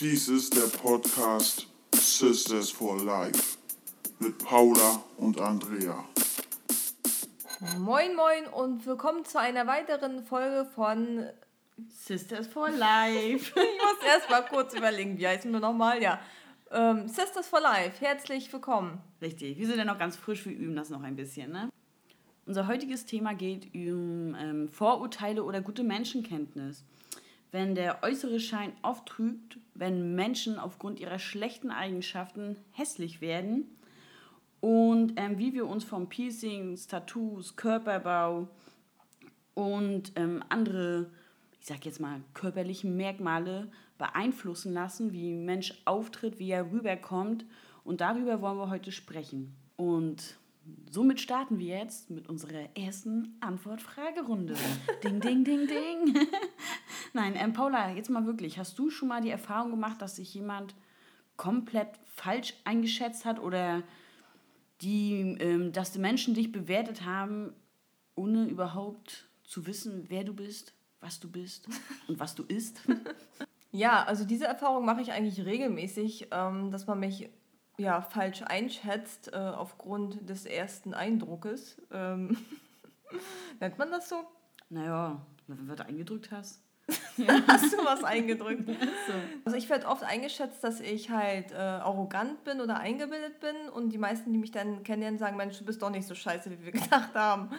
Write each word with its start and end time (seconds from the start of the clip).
Dies 0.00 0.28
ist 0.28 0.54
der 0.54 0.68
Podcast 0.78 1.66
Sisters 1.92 2.70
for 2.70 3.02
Life 3.04 3.58
mit 4.20 4.38
Paula 4.38 5.02
und 5.16 5.40
Andrea. 5.40 6.04
Moin, 7.78 8.14
moin 8.14 8.46
und 8.46 8.86
willkommen 8.86 9.24
zu 9.24 9.40
einer 9.40 9.66
weiteren 9.66 10.22
Folge 10.22 10.70
von 10.72 11.26
Sisters 11.88 12.46
for 12.46 12.70
Life. 12.70 13.52
ich 13.60 13.82
muss 13.82 14.06
erst 14.06 14.30
mal 14.30 14.42
kurz 14.42 14.72
überlegen, 14.74 15.18
wie 15.18 15.26
heißen 15.26 15.50
wir 15.50 15.58
nochmal? 15.58 16.00
Ja. 16.00 16.20
Ähm, 16.70 17.08
Sisters 17.08 17.48
for 17.48 17.60
Life, 17.60 18.00
herzlich 18.00 18.52
willkommen. 18.52 19.00
Richtig, 19.20 19.58
wir 19.58 19.66
sind 19.66 19.78
ja 19.78 19.84
noch 19.84 19.98
ganz 19.98 20.16
frisch, 20.16 20.46
wir 20.46 20.56
üben 20.56 20.76
das 20.76 20.90
noch 20.90 21.02
ein 21.02 21.16
bisschen. 21.16 21.50
Ne? 21.50 21.70
Unser 22.46 22.68
heutiges 22.68 23.04
Thema 23.04 23.34
geht 23.34 23.74
um 23.74 24.36
ähm, 24.36 24.68
Vorurteile 24.68 25.42
oder 25.42 25.60
gute 25.60 25.82
Menschenkenntnis. 25.82 26.84
Wenn 27.50 27.74
der 27.74 28.02
äußere 28.02 28.40
Schein 28.40 28.72
oft 28.82 29.06
trügt, 29.06 29.58
wenn 29.74 30.14
Menschen 30.14 30.58
aufgrund 30.58 31.00
ihrer 31.00 31.18
schlechten 31.18 31.70
Eigenschaften 31.70 32.56
hässlich 32.72 33.20
werden 33.20 33.66
und 34.60 35.14
ähm, 35.16 35.38
wie 35.38 35.54
wir 35.54 35.66
uns 35.66 35.84
vom 35.84 36.08
Piercings, 36.08 36.86
Tattoos, 36.86 37.56
Körperbau 37.56 38.48
und 39.54 40.12
ähm, 40.16 40.42
andere, 40.48 41.10
ich 41.60 41.66
sag 41.66 41.86
jetzt 41.86 42.00
mal, 42.00 42.20
körperlichen 42.34 42.96
Merkmale 42.96 43.70
beeinflussen 43.98 44.72
lassen, 44.72 45.12
wie 45.12 45.32
ein 45.32 45.44
Mensch 45.44 45.74
auftritt, 45.84 46.38
wie 46.38 46.50
er 46.50 46.70
rüberkommt. 46.70 47.44
Und 47.84 48.00
darüber 48.00 48.40
wollen 48.40 48.58
wir 48.58 48.70
heute 48.70 48.92
sprechen. 48.92 49.56
Und 49.76 50.38
somit 50.90 51.20
starten 51.20 51.58
wir 51.58 51.78
jetzt 51.78 52.10
mit 52.10 52.28
unserer 52.28 52.76
ersten 52.76 53.36
Antwort-Fragerunde. 53.40 54.54
ding, 55.04 55.20
ding, 55.20 55.44
ding, 55.44 55.66
ding. 55.66 56.26
Nein, 57.12 57.34
ähm, 57.36 57.52
Paula, 57.52 57.92
jetzt 57.92 58.10
mal 58.10 58.26
wirklich. 58.26 58.58
Hast 58.58 58.78
du 58.78 58.90
schon 58.90 59.08
mal 59.08 59.20
die 59.20 59.30
Erfahrung 59.30 59.70
gemacht, 59.70 60.00
dass 60.02 60.16
sich 60.16 60.32
jemand 60.34 60.74
komplett 61.36 61.88
falsch 62.06 62.54
eingeschätzt 62.64 63.24
hat 63.24 63.40
oder 63.40 63.82
die, 64.80 65.36
ähm, 65.40 65.72
dass 65.72 65.92
die 65.92 65.98
Menschen 65.98 66.34
dich 66.34 66.52
bewertet 66.52 67.04
haben, 67.04 67.52
ohne 68.14 68.46
überhaupt 68.46 69.28
zu 69.44 69.66
wissen, 69.66 70.06
wer 70.08 70.24
du 70.24 70.34
bist, 70.34 70.74
was 71.00 71.20
du 71.20 71.30
bist 71.30 71.68
und 72.08 72.18
was 72.18 72.34
du 72.34 72.44
isst? 72.44 72.82
Ja, 73.70 74.02
also 74.04 74.24
diese 74.24 74.46
Erfahrung 74.46 74.86
mache 74.86 75.02
ich 75.02 75.12
eigentlich 75.12 75.44
regelmäßig, 75.44 76.28
ähm, 76.30 76.70
dass 76.70 76.86
man 76.86 77.00
mich 77.00 77.28
ja 77.78 78.02
falsch 78.02 78.42
einschätzt 78.42 79.32
äh, 79.32 79.36
aufgrund 79.36 80.28
des 80.28 80.44
ersten 80.44 80.92
Eindruckes. 80.92 81.80
Ähm, 81.90 82.36
nennt 83.60 83.78
man 83.78 83.90
das 83.90 84.08
so? 84.08 84.16
Naja, 84.68 85.20
wenn 85.46 85.56
du 85.56 85.68
was 85.68 85.80
eingedrückt 85.80 86.30
hast. 86.30 86.60
Hast 87.46 87.72
du 87.72 87.84
was 87.84 88.02
eingedrückt? 88.02 88.66
so. 89.06 89.12
Also 89.44 89.58
ich 89.58 89.68
werde 89.68 89.86
oft 89.86 90.02
eingeschätzt, 90.04 90.64
dass 90.64 90.80
ich 90.80 91.10
halt 91.10 91.52
äh, 91.52 91.56
arrogant 91.56 92.44
bin 92.44 92.60
oder 92.60 92.78
eingebildet 92.78 93.40
bin 93.40 93.68
und 93.74 93.90
die 93.90 93.98
meisten, 93.98 94.32
die 94.32 94.38
mich 94.38 94.52
dann 94.52 94.82
kennenlernen, 94.84 95.18
sagen, 95.18 95.36
Mensch, 95.36 95.58
du 95.58 95.64
bist 95.64 95.82
doch 95.82 95.90
nicht 95.90 96.06
so 96.06 96.14
scheiße, 96.14 96.50
wie 96.50 96.64
wir 96.64 96.72
gedacht 96.72 97.14
haben. 97.14 97.50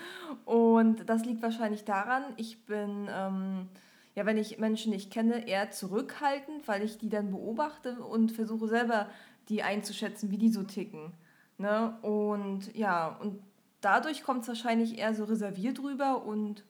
Und 0.46 1.08
das 1.08 1.26
liegt 1.26 1.44
wahrscheinlich 1.44 1.86
daran, 1.86 2.24
ich 2.38 2.66
bin, 2.66 3.08
ähm, 3.12 3.70
ja, 4.16 4.26
wenn 4.26 4.38
ich 4.38 4.58
Menschen 4.58 4.92
nicht 4.92 5.12
kenne, 5.12 5.48
eher 5.48 5.70
zurückhaltend, 5.70 6.68
weil 6.68 6.82
ich 6.82 6.98
die 6.98 7.10
dann 7.10 7.30
beobachte 7.30 8.02
und 8.02 8.32
versuche 8.32 8.68
selber 8.68 9.10
die 9.50 9.64
einzuschätzen, 9.64 10.32
wie 10.32 10.38
die 10.38 10.50
so 10.50 10.64
ticken. 10.64 11.14
Ne? 11.58 11.98
Und 12.02 12.76
ja, 12.76 13.18
und 13.20 13.42
dadurch 13.82 14.24
kommt 14.24 14.44
es 14.44 14.48
wahrscheinlich 14.48 14.98
eher 14.98 15.14
so 15.14 15.26
reserviert 15.26 15.80
rüber 15.80 16.24
und 16.26 16.64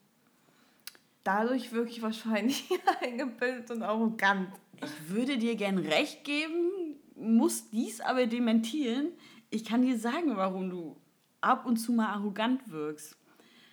dadurch 1.22 1.72
wirklich 1.72 2.02
wahrscheinlich 2.02 2.68
eingebildet 3.00 3.70
und 3.70 3.82
arrogant. 3.82 4.48
Ich 4.82 5.10
würde 5.10 5.38
dir 5.38 5.56
gern 5.56 5.78
recht 5.78 6.24
geben, 6.24 6.96
muss 7.14 7.68
dies 7.70 8.00
aber 8.00 8.26
dementieren. 8.26 9.08
Ich 9.50 9.64
kann 9.64 9.82
dir 9.82 9.98
sagen, 9.98 10.36
warum 10.36 10.70
du 10.70 10.96
ab 11.40 11.66
und 11.66 11.76
zu 11.76 11.92
mal 11.92 12.08
arrogant 12.08 12.70
wirkst. 12.70 13.16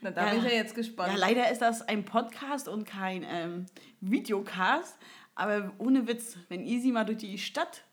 Na, 0.01 0.12
da 0.12 0.25
ja, 0.25 0.31
bin 0.31 0.40
ich 0.40 0.51
ja 0.51 0.57
jetzt 0.57 0.75
gespannt. 0.75 1.13
Ja, 1.13 1.19
leider 1.19 1.50
ist 1.50 1.62
das 1.62 1.81
ein 1.81 2.06
Podcast 2.06 2.67
und 2.67 2.85
kein 2.85 3.25
ähm, 3.28 3.66
Videocast. 4.01 4.97
Aber 5.35 5.72
ohne 5.78 6.07
Witz, 6.07 6.38
wenn 6.50 6.66
ihr 6.66 6.81
sie 6.81 6.91
mal 6.91 7.06
durch 7.06 7.19
die 7.19 7.38
Stadt 7.38 7.84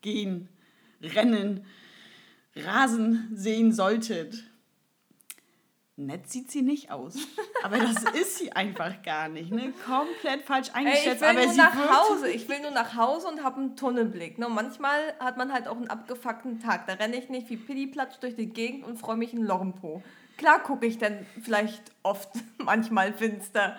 gehen, 0.00 0.48
rennen, 1.02 1.64
rasen 2.54 3.30
sehen 3.34 3.72
solltet, 3.72 4.44
nett 5.96 6.28
sieht 6.28 6.50
sie 6.50 6.62
nicht 6.62 6.90
aus. 6.90 7.16
Aber 7.62 7.78
das 7.78 8.02
ist 8.14 8.38
sie 8.38 8.52
einfach 8.52 9.02
gar 9.02 9.28
nicht. 9.28 9.50
Ne? 9.50 9.72
Komplett 9.84 10.42
falsch 10.42 10.68
eingeschätzt. 10.72 11.06
Ey, 11.06 11.14
ich 11.14 11.20
will 11.20 11.28
aber 11.28 11.46
nur 11.46 11.56
nach 11.56 12.00
Hause. 12.00 12.30
Ich 12.30 12.48
will 12.48 12.60
nur 12.60 12.70
nach 12.70 12.94
Hause 12.96 13.28
und 13.28 13.42
habe 13.42 13.60
einen 13.60 13.76
Tunnelblick. 13.76 14.38
Ne? 14.38 14.48
manchmal 14.48 15.14
hat 15.18 15.36
man 15.36 15.52
halt 15.52 15.68
auch 15.68 15.76
einen 15.76 15.88
abgefuckten 15.88 16.60
Tag. 16.60 16.86
Da 16.86 16.94
renne 16.94 17.16
ich 17.16 17.28
nicht 17.28 17.48
wie 17.50 17.56
Pilliplatsch 17.56 18.16
durch 18.20 18.36
die 18.36 18.48
Gegend 18.48 18.84
und 18.84 18.98
freue 18.98 19.16
mich 19.16 19.32
in 19.32 19.42
Lorrenpo. 19.42 20.02
Klar 20.36 20.62
gucke 20.62 20.86
ich 20.86 20.98
dann 20.98 21.26
vielleicht 21.42 21.82
oft, 22.02 22.28
manchmal 22.58 23.14
finster. 23.14 23.76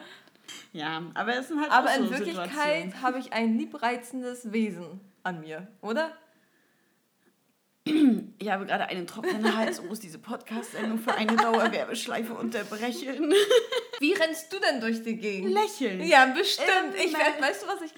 Ja, 0.73 1.03
aber 1.13 1.35
es 1.35 1.49
sind 1.49 1.61
halt 1.61 1.71
Aber 1.71 1.89
auch 1.89 1.95
so 1.95 2.03
in 2.03 2.09
Wirklichkeit 2.09 3.01
habe 3.01 3.19
ich 3.19 3.33
ein 3.33 3.57
liebreizendes 3.57 4.51
Wesen 4.51 5.01
an 5.23 5.41
mir, 5.41 5.67
oder? 5.81 6.11
Ich 8.39 8.49
habe 8.49 8.65
gerade 8.65 8.85
einen 8.85 9.07
trockenen 9.07 9.55
Hals 9.57 9.79
und 9.79 9.87
muss 9.87 9.99
diese 9.99 10.19
Podcast-Sendung 10.19 10.99
für 10.99 11.13
eine 11.13 11.35
Dauerwerbeschleife 11.35 12.33
unterbrechen. 12.33 13.33
Wie 13.99 14.13
rennst 14.13 14.53
du 14.53 14.57
denn 14.59 14.79
durch 14.79 15.03
die 15.03 15.17
Gegend? 15.17 15.53
Lächeln. 15.53 16.05
Ja, 16.05 16.25
bestimmt. 16.25 16.95
ich 16.95 17.13
werde, 17.13 17.41
weißt 17.41 17.63
du 17.63 17.67
was 17.67 17.81
ich. 17.81 17.93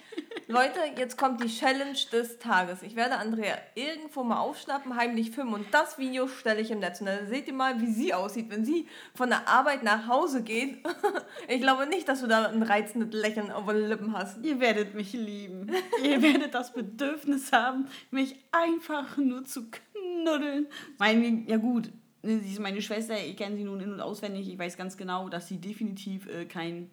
Leute, 0.51 0.79
jetzt 0.97 1.15
kommt 1.15 1.43
die 1.43 1.47
Challenge 1.47 1.95
des 2.11 2.39
Tages. 2.39 2.81
Ich 2.81 2.95
werde 2.95 3.17
Andrea 3.17 3.55
irgendwo 3.75 4.23
mal 4.23 4.39
aufschnappen, 4.39 4.95
heimlich 4.95 5.29
filmen 5.29 5.53
und 5.53 5.67
das 5.71 5.99
Video 5.99 6.27
stelle 6.27 6.59
ich 6.59 6.71
im 6.71 6.79
Netz. 6.79 7.01
Und 7.01 7.05
dann 7.05 7.27
seht 7.27 7.45
ihr 7.45 7.53
mal, 7.53 7.79
wie 7.79 7.91
sie 7.91 8.15
aussieht, 8.15 8.49
wenn 8.49 8.65
sie 8.65 8.87
von 9.13 9.29
der 9.29 9.47
Arbeit 9.47 9.83
nach 9.83 10.07
Hause 10.07 10.41
geht. 10.41 10.79
Ich 11.47 11.61
glaube 11.61 11.85
nicht, 11.85 12.07
dass 12.07 12.21
du 12.21 12.27
da 12.27 12.47
ein 12.47 12.63
reizendes 12.63 13.13
Lächeln 13.13 13.51
auf 13.51 13.67
den 13.67 13.87
Lippen 13.87 14.17
hast. 14.17 14.43
Ihr 14.43 14.59
werdet 14.59 14.95
mich 14.95 15.13
lieben. 15.13 15.71
ihr 16.03 16.21
werdet 16.23 16.55
das 16.55 16.73
Bedürfnis 16.73 17.51
haben, 17.51 17.87
mich 18.09 18.35
einfach 18.51 19.17
nur 19.17 19.45
zu 19.45 19.69
knuddeln. 19.69 20.67
Meine, 20.97 21.43
ja 21.47 21.57
gut, 21.57 21.91
sie 22.23 22.51
ist 22.51 22.59
meine 22.59 22.81
Schwester, 22.81 23.15
ich 23.23 23.37
kenne 23.37 23.55
sie 23.55 23.63
nun 23.63 23.81
in- 23.81 23.93
und 23.93 24.01
auswendig. 24.01 24.49
Ich 24.49 24.57
weiß 24.57 24.77
ganz 24.77 24.97
genau, 24.97 25.29
dass 25.29 25.47
sie 25.47 25.57
definitiv 25.57 26.27
äh, 26.27 26.45
kein 26.45 26.89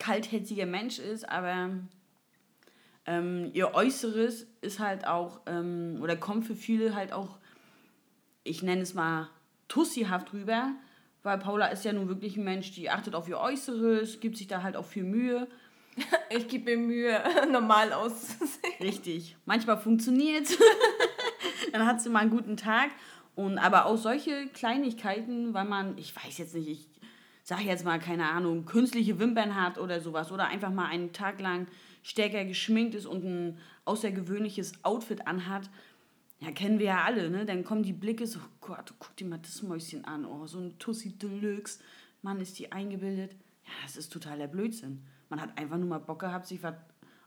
kaltherziger 0.00 0.66
Mensch 0.66 0.98
ist, 0.98 1.28
aber 1.28 1.70
ähm, 3.08 3.50
ihr 3.54 3.74
Äußeres 3.74 4.46
ist 4.60 4.80
halt 4.80 5.06
auch, 5.06 5.40
ähm, 5.46 5.98
oder 6.02 6.14
kommt 6.14 6.46
für 6.46 6.54
viele 6.54 6.94
halt 6.94 7.12
auch, 7.14 7.38
ich 8.44 8.62
nenne 8.62 8.82
es 8.82 8.92
mal, 8.92 9.30
tussihaft 9.66 10.34
rüber, 10.34 10.72
weil 11.22 11.38
Paula 11.38 11.68
ist 11.68 11.86
ja 11.86 11.94
nun 11.94 12.08
wirklich 12.08 12.36
ein 12.36 12.44
Mensch, 12.44 12.72
die 12.72 12.90
achtet 12.90 13.14
auf 13.14 13.26
ihr 13.26 13.38
Äußeres, 13.38 14.20
gibt 14.20 14.36
sich 14.36 14.46
da 14.46 14.62
halt 14.62 14.76
auch 14.76 14.84
viel 14.84 15.04
Mühe. 15.04 15.48
Ich 16.30 16.46
gebe 16.46 16.76
mir 16.76 16.86
Mühe, 16.86 17.22
normal 17.50 17.92
auszusehen. 17.92 18.74
Richtig. 18.80 19.36
Manchmal 19.46 19.78
funktioniert 19.78 20.46
Dann 21.72 21.86
hat 21.86 22.00
sie 22.00 22.10
mal 22.10 22.20
einen 22.20 22.30
guten 22.30 22.56
Tag. 22.56 22.90
Und 23.34 23.58
aber 23.58 23.86
auch 23.86 23.96
solche 23.96 24.46
Kleinigkeiten, 24.48 25.54
weil 25.54 25.64
man, 25.64 25.96
ich 25.96 26.14
weiß 26.14 26.38
jetzt 26.38 26.54
nicht, 26.54 26.68
ich 26.68 26.86
sage 27.42 27.62
jetzt 27.62 27.84
mal, 27.84 27.98
keine 27.98 28.28
Ahnung, 28.28 28.64
künstliche 28.64 29.18
Wimpern 29.18 29.56
hat 29.56 29.78
oder 29.78 30.00
sowas. 30.00 30.30
Oder 30.30 30.46
einfach 30.46 30.70
mal 30.70 30.86
einen 30.86 31.12
Tag 31.12 31.40
lang 31.40 31.66
stärker 32.02 32.44
geschminkt 32.44 32.94
ist 32.94 33.06
und 33.06 33.24
ein 33.24 33.58
außergewöhnliches 33.84 34.84
Outfit 34.84 35.26
anhat. 35.26 35.70
Ja, 36.40 36.52
kennen 36.52 36.78
wir 36.78 36.86
ja 36.86 37.04
alle, 37.04 37.30
ne? 37.30 37.44
Dann 37.44 37.64
kommen 37.64 37.82
die 37.82 37.92
Blicke 37.92 38.26
so, 38.26 38.38
oh 38.38 38.56
Gott, 38.60 38.94
guck 38.98 39.16
dir 39.16 39.26
mal 39.26 39.38
das 39.38 39.62
Mäuschen 39.62 40.04
an. 40.04 40.24
Oh, 40.24 40.46
so 40.46 40.58
ein 40.58 40.78
Tussi 40.78 41.18
Deluxe. 41.18 41.80
Mann, 42.22 42.40
ist 42.40 42.58
die 42.58 42.72
eingebildet. 42.72 43.32
Ja, 43.64 43.72
das 43.82 43.96
ist 43.96 44.12
totaler 44.12 44.46
Blödsinn. 44.46 45.04
Man 45.28 45.40
hat 45.40 45.56
einfach 45.58 45.76
nur 45.76 45.88
mal 45.88 45.98
Bock 45.98 46.20
gehabt, 46.20 46.46
sich 46.46 46.62
was 46.62 46.74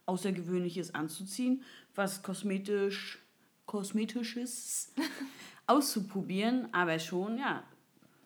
Außergewöhnliches 0.05 0.95
anzuziehen, 0.95 1.63
was 1.95 2.23
kosmetisch, 2.23 3.19
Kosmetisches 3.65 4.93
auszuprobieren, 5.67 6.67
aber 6.73 6.99
schon, 6.99 7.37
ja. 7.37 7.63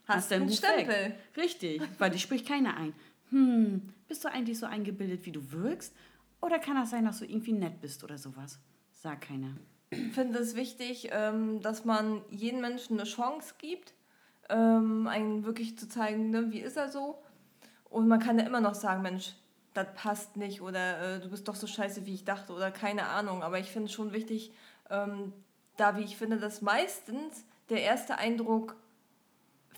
Hast 0.08 0.32
du 0.32 0.36
einen 0.36 0.52
Stempel. 0.52 0.88
Weg. 0.88 1.16
Richtig, 1.38 1.82
weil 2.00 2.12
dich 2.12 2.22
spricht 2.22 2.48
keiner 2.48 2.78
ein. 2.78 2.94
Hm, 3.30 3.82
bist 4.08 4.24
du 4.24 4.32
eigentlich 4.32 4.58
so 4.58 4.66
eingebildet, 4.66 5.26
wie 5.26 5.32
du 5.32 5.52
wirkst? 5.52 5.94
Oder 6.46 6.60
kann 6.60 6.76
das 6.76 6.92
sein, 6.92 7.06
dass 7.06 7.20
du 7.20 7.26
irgendwie 7.26 7.54
nett 7.54 7.82
bist 7.82 8.04
oder 8.04 8.20
sowas? 8.20 8.60
Sag 8.92 9.22
keiner. 9.22 9.56
Ich 9.90 10.14
finde 10.14 10.38
es 10.38 10.56
wichtig, 10.56 11.10
ähm, 11.12 11.60
dass 11.62 11.86
man 11.86 12.22
jedem 12.30 12.62
Menschen 12.62 13.00
eine 13.00 13.10
Chance 13.10 13.56
gibt, 13.58 13.96
ähm, 14.50 15.08
einen 15.08 15.44
wirklich 15.44 15.76
zu 15.76 15.90
zeigen, 15.90 16.30
ne, 16.30 16.52
wie 16.52 16.60
ist 16.60 16.78
er 16.78 16.90
so. 16.90 17.18
Und 17.90 18.08
man 18.08 18.20
kann 18.20 18.38
ja 18.38 18.46
immer 18.46 18.62
noch 18.62 18.76
sagen, 18.76 19.02
Mensch, 19.02 19.34
das 19.74 19.88
passt 19.96 20.38
nicht 20.38 20.62
oder 20.62 21.16
äh, 21.16 21.20
du 21.20 21.30
bist 21.30 21.48
doch 21.48 21.56
so 21.56 21.66
scheiße, 21.66 22.06
wie 22.06 22.14
ich 22.14 22.26
dachte 22.26 22.54
oder 22.54 22.70
keine 22.70 23.08
Ahnung. 23.08 23.42
Aber 23.42 23.58
ich 23.58 23.72
finde 23.72 23.88
es 23.88 23.94
schon 23.94 24.14
wichtig, 24.14 24.54
ähm, 24.92 25.34
da 25.78 25.98
wie 25.98 26.04
ich 26.04 26.16
finde, 26.16 26.38
dass 26.38 26.62
meistens 26.62 27.44
der 27.70 27.82
erste 27.82 28.20
Eindruck 28.20 28.76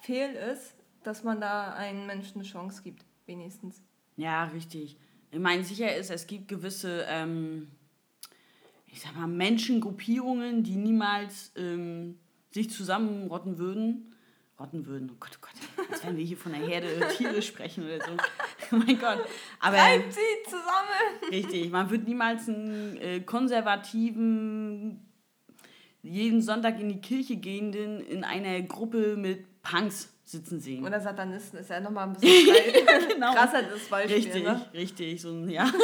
fehl 0.01 0.31
ist, 0.31 0.75
dass 1.03 1.23
man 1.23 1.39
da 1.39 1.73
einen 1.73 2.05
Menschen 2.07 2.41
eine 2.41 2.43
Chance 2.43 2.83
gibt, 2.83 3.05
wenigstens. 3.25 3.81
Ja, 4.17 4.43
richtig. 4.45 4.97
Ich 5.31 5.39
meine, 5.39 5.63
sicher 5.63 5.95
ist, 5.95 6.09
es 6.09 6.25
gibt 6.27 6.47
gewisse 6.47 7.06
ähm, 7.09 7.68
ich 8.97 9.03
sag 9.03 9.15
mal, 9.15 9.27
Menschengruppierungen, 9.27 10.63
die 10.63 10.75
niemals 10.75 11.51
ähm, 11.56 12.18
sich 12.50 12.71
zusammenrotten 12.71 13.59
würden. 13.59 14.15
Rotten 14.59 14.88
würden, 14.88 15.12
oh 15.13 15.18
Gott, 15.19 15.38
oh 15.38 15.45
Gott, 15.45 15.88
als 15.91 16.03
wenn 16.03 16.18
wir 16.18 16.25
hier 16.25 16.35
von 16.35 16.51
der 16.51 16.68
Herde 16.68 16.88
Tiere 17.15 17.44
sprechen 17.44 17.85
oder 17.85 18.03
so. 18.03 18.12
Oh 18.69 18.75
mein 18.75 19.00
Gott. 19.00 19.19
Aber, 19.62 19.77
Treibt 19.77 20.12
sie 20.12 20.19
zusammen! 20.44 21.31
Richtig, 21.31 21.71
man 21.71 21.89
wird 21.89 22.06
niemals 22.06 22.50
einen 22.50 22.97
äh, 22.97 23.21
konservativen, 23.21 25.07
jeden 26.01 26.41
Sonntag 26.41 26.77
in 26.81 26.89
die 26.89 27.00
Kirche 27.00 27.38
gehenden 27.38 28.01
in 28.01 28.25
einer 28.25 28.62
Gruppe 28.63 29.15
mit 29.15 29.62
Punks 29.62 30.12
sitzen 30.29 30.59
sehen. 30.59 30.85
Oder 30.85 31.00
Satanisten 31.00 31.57
ist 31.59 31.69
ja 31.69 31.79
nochmal 31.79 32.07
ein 32.07 32.13
bisschen 32.19 32.56
genau. 33.13 33.33
krasser 33.33 33.63
das 33.63 33.88
Beispiel. 33.89 34.15
Richtig, 34.18 34.44
ne? 34.44 34.65
richtig. 34.74 35.21
So, 35.21 35.29
ein- 35.31 35.50
ja. 35.50 35.65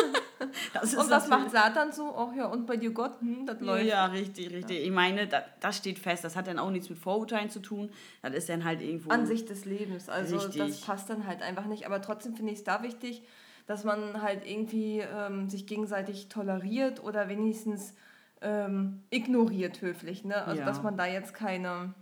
Das 0.73 0.93
Und 0.93 1.09
was 1.09 1.29
macht 1.29 1.51
Satan 1.51 1.91
so? 1.93 2.13
Ach 2.17 2.35
ja, 2.35 2.47
und 2.47 2.67
bei 2.67 2.75
dir 2.75 2.91
Gott? 2.91 3.19
Hm, 3.21 3.45
das 3.45 3.57
Ja, 3.61 3.65
läuft. 3.65 3.85
ja, 3.85 4.05
richtig, 4.07 4.51
richtig. 4.51 4.83
Ich 4.85 4.91
meine, 4.91 5.25
da, 5.25 5.41
das 5.61 5.77
steht 5.77 5.97
fest. 5.99 6.23
Das 6.25 6.35
hat 6.35 6.47
dann 6.47 6.59
auch 6.59 6.69
nichts 6.69 6.89
mit 6.89 6.99
Vorurteilen 6.99 7.49
zu 7.49 7.59
tun. 7.61 7.89
Das 8.21 8.33
ist 8.33 8.49
dann 8.49 8.65
halt 8.65 8.81
irgendwo. 8.81 9.09
Ansicht 9.09 9.49
des 9.49 9.63
Lebens. 9.65 10.09
Also 10.09 10.35
Richtig. 10.37 10.57
das 10.57 10.81
passt 10.81 11.09
dann 11.09 11.25
halt 11.25 11.41
einfach 11.41 11.65
nicht. 11.65 11.85
Aber 11.85 12.01
trotzdem 12.01 12.35
finde 12.35 12.51
ich 12.51 12.57
es 12.59 12.63
da 12.65 12.83
wichtig, 12.83 13.23
dass 13.67 13.83
man 13.85 14.21
halt 14.21 14.45
irgendwie 14.45 14.99
ähm, 14.99 15.49
sich 15.49 15.65
gegenseitig 15.65 16.27
toleriert 16.27 17.01
oder 17.01 17.29
wenigstens 17.29 17.93
ähm, 18.41 19.01
ignoriert 19.11 19.81
höflich. 19.81 20.25
Ne? 20.25 20.43
Also 20.45 20.59
Ja. 20.59 20.65
dass 20.65 20.83
man 20.83 20.97
da 20.97 21.05
jetzt 21.07 21.33
keine, 21.33 21.93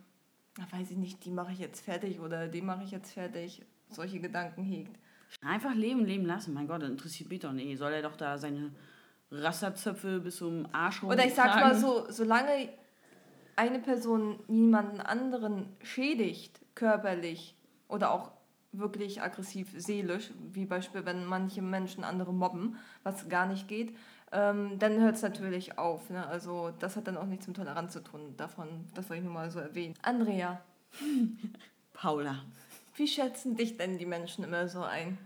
weiß 0.57 0.91
ich 0.91 0.97
nicht, 0.97 1.23
die 1.25 1.31
mache 1.31 1.51
ich 1.53 1.59
jetzt 1.59 1.83
fertig 1.83 2.19
oder 2.19 2.47
die 2.47 2.61
mache 2.61 2.83
ich 2.83 2.91
jetzt 2.91 3.13
fertig, 3.13 3.63
solche 3.89 4.19
Gedanken 4.19 4.63
hegt. 4.63 4.97
Einfach 5.41 5.73
leben, 5.73 6.05
leben 6.05 6.25
lassen. 6.25 6.53
Mein 6.53 6.67
Gott, 6.67 6.81
das 6.81 6.89
interessiert 6.89 7.29
mich 7.29 7.39
doch 7.39 7.53
nicht. 7.53 7.77
Soll 7.77 7.93
er 7.93 8.01
doch 8.01 8.17
da 8.17 8.37
seine 8.37 8.71
Rasserzöpfe 9.31 10.19
bis 10.19 10.37
zum 10.37 10.67
Arsch 10.73 11.03
Oder 11.03 11.25
ich 11.25 11.33
sag's 11.33 11.55
mal 11.55 11.75
so, 11.75 12.05
solange 12.09 12.69
eine 13.55 13.79
Person 13.79 14.39
niemanden 14.47 14.99
anderen 14.99 15.69
schädigt, 15.83 16.59
körperlich 16.75 17.55
oder 17.87 18.11
auch 18.11 18.31
wirklich 18.71 19.21
aggressiv 19.21 19.73
seelisch, 19.75 20.31
wie 20.53 20.65
Beispiel, 20.65 21.05
wenn 21.05 21.25
manche 21.25 21.61
Menschen 21.61 22.03
andere 22.03 22.33
mobben, 22.33 22.77
was 23.03 23.27
gar 23.27 23.45
nicht 23.45 23.67
geht, 23.67 23.93
ähm, 24.31 24.79
dann 24.79 24.99
hört 24.99 25.15
es 25.15 25.21
natürlich 25.21 25.77
auf. 25.77 26.09
Ne? 26.09 26.25
Also 26.25 26.71
das 26.79 26.95
hat 26.95 27.07
dann 27.07 27.17
auch 27.17 27.25
nichts 27.25 27.47
mit 27.47 27.57
Toleranz 27.57 27.93
zu 27.93 28.03
tun. 28.03 28.33
Davon, 28.37 28.85
das 28.93 29.07
soll 29.07 29.17
ich 29.17 29.23
nur 29.23 29.33
mal 29.33 29.51
so 29.51 29.59
erwähnen. 29.59 29.95
Andrea, 30.01 30.61
Paula. 31.93 32.43
wie 32.95 33.07
schätzen 33.07 33.55
dich 33.55 33.77
denn 33.77 33.97
die 33.97 34.05
Menschen 34.05 34.43
immer 34.43 34.67
so 34.67 34.81
ein? 34.83 35.17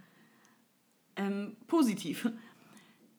Ähm, 1.15 1.55
positiv. 1.67 2.29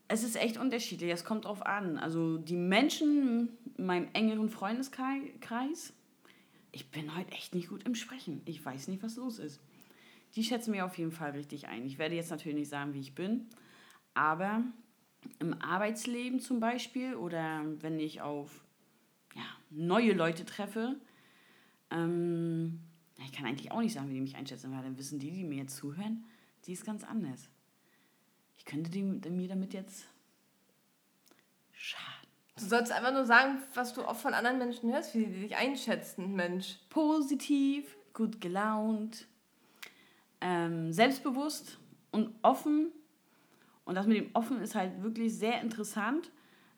Es 0.08 0.22
ist 0.22 0.37
echt 0.37 0.56
unterschiedlich. 0.58 1.11
Es 1.11 1.25
kommt 1.25 1.44
drauf 1.44 1.64
an. 1.64 1.99
Also 1.99 2.38
die 2.38 2.56
Menschen 2.56 3.49
in 3.76 3.87
meinem 3.87 4.08
engeren 4.12 4.50
Freundeskreis, 4.50 5.93
ich 6.72 6.90
bin 6.90 7.17
heute 7.17 7.32
echt 7.32 7.55
nicht 7.55 7.69
gut 7.69 7.84
im 7.84 7.94
Sprechen. 7.94 8.43
Ich 8.44 8.64
weiß 8.64 8.88
nicht, 8.88 9.02
was 9.02 9.17
los 9.17 9.38
ist. 9.38 9.61
Die 10.36 10.44
schätzen 10.44 10.70
mir 10.70 10.84
auf 10.84 10.98
jeden 10.98 11.12
Fall 11.12 11.30
richtig 11.30 11.66
ein. 11.66 11.86
Ich 11.86 11.98
werde 11.98 12.14
jetzt 12.14 12.30
natürlich 12.30 12.58
nicht 12.58 12.68
sagen, 12.68 12.92
wie 12.92 13.00
ich 13.00 13.14
bin, 13.14 13.48
aber 14.12 14.62
im 15.38 15.60
Arbeitsleben 15.62 16.40
zum 16.40 16.60
Beispiel 16.60 17.14
oder 17.14 17.64
wenn 17.80 17.98
ich 17.98 18.20
auf 18.20 18.64
ja, 19.34 19.42
neue 19.70 20.12
Leute 20.12 20.44
treffe, 20.44 20.96
ähm, 21.90 22.80
ich 23.24 23.32
kann 23.32 23.46
eigentlich 23.46 23.72
auch 23.72 23.80
nicht 23.80 23.94
sagen, 23.94 24.10
wie 24.10 24.14
die 24.14 24.20
mich 24.20 24.36
einschätzen, 24.36 24.72
weil 24.72 24.82
dann 24.82 24.98
wissen 24.98 25.18
die, 25.18 25.30
die 25.30 25.42
mir 25.42 25.62
jetzt 25.62 25.76
zuhören, 25.76 26.24
die 26.66 26.72
ist 26.72 26.84
ganz 26.84 27.02
anders. 27.02 27.48
Ich 28.58 28.66
könnte 28.66 28.90
die, 28.90 29.02
mir 29.02 29.48
damit 29.48 29.72
jetzt 29.72 30.06
schaden. 31.72 32.28
Du 32.58 32.64
sollst 32.64 32.92
einfach 32.92 33.12
nur 33.12 33.24
sagen, 33.24 33.58
was 33.74 33.94
du 33.94 34.06
oft 34.06 34.20
von 34.20 34.34
anderen 34.34 34.58
Menschen 34.58 34.92
hörst, 34.92 35.14
wie 35.14 35.26
die 35.26 35.40
dich 35.40 35.56
einschätzen, 35.56 36.34
Mensch. 36.34 36.78
Positiv, 36.88 37.96
gut 38.12 38.40
gelaunt, 38.40 39.26
ähm, 40.40 40.92
selbstbewusst 40.92 41.78
und 42.10 42.34
offen. 42.42 42.92
Und 43.84 43.94
das 43.94 44.06
mit 44.06 44.16
dem 44.16 44.30
Offen 44.34 44.60
ist 44.60 44.74
halt 44.74 45.02
wirklich 45.02 45.34
sehr 45.36 45.60
interessant. 45.60 46.30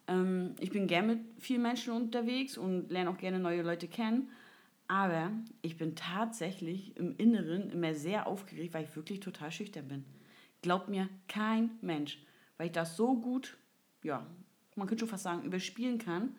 Ähm, 0.07 0.55
ich 0.61 0.71
bin 0.71 0.87
gern 0.87 1.07
mit 1.07 1.21
vielen 1.39 1.63
Menschen 1.63 1.93
unterwegs 1.93 2.59
und 2.59 2.91
lerne 2.91 3.11
auch 3.11 3.19
gerne 3.19 3.39
neue 3.39 3.63
Leute 3.63 3.89
kennen. 3.89 4.31
Aber 4.89 5.31
ich 5.61 5.77
bin 5.77 5.95
tatsächlich 5.95 6.97
im 6.97 7.15
Inneren 7.17 7.71
immer 7.71 7.95
sehr 7.95 8.27
aufgeregt, 8.27 8.73
weil 8.73 8.85
ich 8.85 8.97
wirklich 8.97 9.21
total 9.21 9.53
schüchtern 9.53 9.87
bin. 9.87 10.05
Glaubt 10.63 10.89
mir 10.89 11.09
kein 11.29 11.71
Mensch, 11.83 12.19
weil 12.57 12.67
ich 12.67 12.73
das 12.73 12.97
so 12.97 13.21
gut, 13.21 13.59
ja, 14.03 14.27
man 14.75 14.89
könnte 14.89 15.03
schon 15.03 15.11
fast 15.11 15.25
sagen, 15.25 15.45
überspielen 15.45 15.99
kann, 15.99 16.37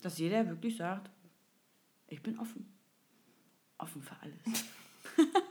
dass 0.00 0.18
jeder 0.18 0.48
wirklich 0.48 0.76
sagt, 0.76 1.10
ich 2.06 2.22
bin 2.22 2.38
offen. 2.38 2.72
Offen 3.78 4.00
für 4.00 4.16
alles. 4.20 4.64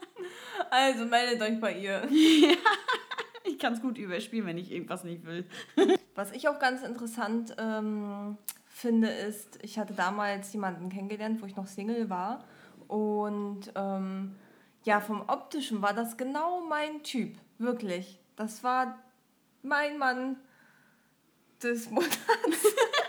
Also 0.70 1.06
meldet 1.06 1.42
euch 1.42 1.60
bei 1.60 1.74
ihr. 1.74 2.08
Ich 3.48 3.60
kann 3.60 3.74
es 3.74 3.82
gut 3.82 4.00
überspielen, 4.00 4.48
wenn 4.48 4.58
ich 4.58 4.72
irgendwas 4.72 5.04
nicht 5.04 5.24
will. 5.24 5.46
Was 6.16 6.32
ich 6.32 6.50
auch 6.50 6.58
ganz 6.58 6.82
interessant 6.82 7.56
ähm, 7.60 8.40
finde, 8.68 9.08
ist, 9.08 9.60
ich 9.62 9.78
hatte 9.78 9.94
damals 9.94 10.52
jemanden 10.52 10.90
kennengelernt, 10.90 11.44
wo 11.44 11.46
ich 11.46 11.56
noch 11.56 11.68
Single 11.68 12.10
war. 12.10 12.44
Und 12.88 13.72
ähm, 13.76 14.36
ja, 14.84 15.00
vom 15.00 15.22
optischen 15.28 15.84
war 15.84 15.94
das 15.94 16.18
genau 16.18 16.62
mein 16.68 17.04
Typ. 17.04 17.38
Wirklich. 17.60 18.20
Das 18.36 18.64
war 18.64 18.98
mein 19.62 19.98
Mann 20.00 20.38
des 21.62 21.90
Monats. 21.90 22.18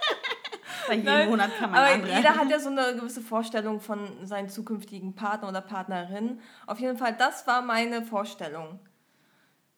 Bei 0.89 0.95
jedem 0.95 1.05
Nein, 1.05 1.29
Monat 1.31 1.51
kann 1.59 1.71
man 1.71 1.81
Aber 1.81 1.93
andere. 1.93 2.17
jeder 2.17 2.37
hat 2.37 2.51
ja 2.51 2.59
so 2.59 2.69
eine 2.69 2.95
gewisse 2.95 3.21
Vorstellung 3.21 3.81
von 3.81 4.09
seinem 4.25 4.49
zukünftigen 4.49 5.15
Partner 5.15 5.49
oder 5.49 5.61
Partnerin. 5.61 6.41
Auf 6.67 6.81
jeden 6.81 6.97
Fall, 6.97 7.15
das 7.17 7.47
war 7.47 7.63
meine 7.63 8.03
Vorstellung. 8.03 8.79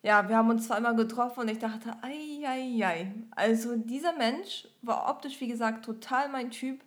Ja, 0.02 0.28
wir 0.28 0.36
haben 0.36 0.48
uns 0.50 0.66
zweimal 0.68 0.94
getroffen 0.94 1.40
und 1.40 1.48
ich 1.48 1.58
dachte, 1.58 1.90
ei, 2.02 2.46
ei, 2.46 2.86
ei. 2.86 3.12
Also 3.32 3.76
dieser 3.76 4.12
Mensch 4.12 4.68
war 4.82 5.10
optisch, 5.10 5.40
wie 5.40 5.48
gesagt, 5.48 5.84
total 5.84 6.28
mein 6.28 6.50
Typ. 6.50 6.80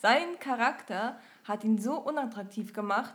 Sein 0.00 0.38
Charakter 0.38 1.18
hat 1.44 1.64
ihn 1.64 1.78
so 1.78 1.94
unattraktiv 1.98 2.72
gemacht. 2.72 3.14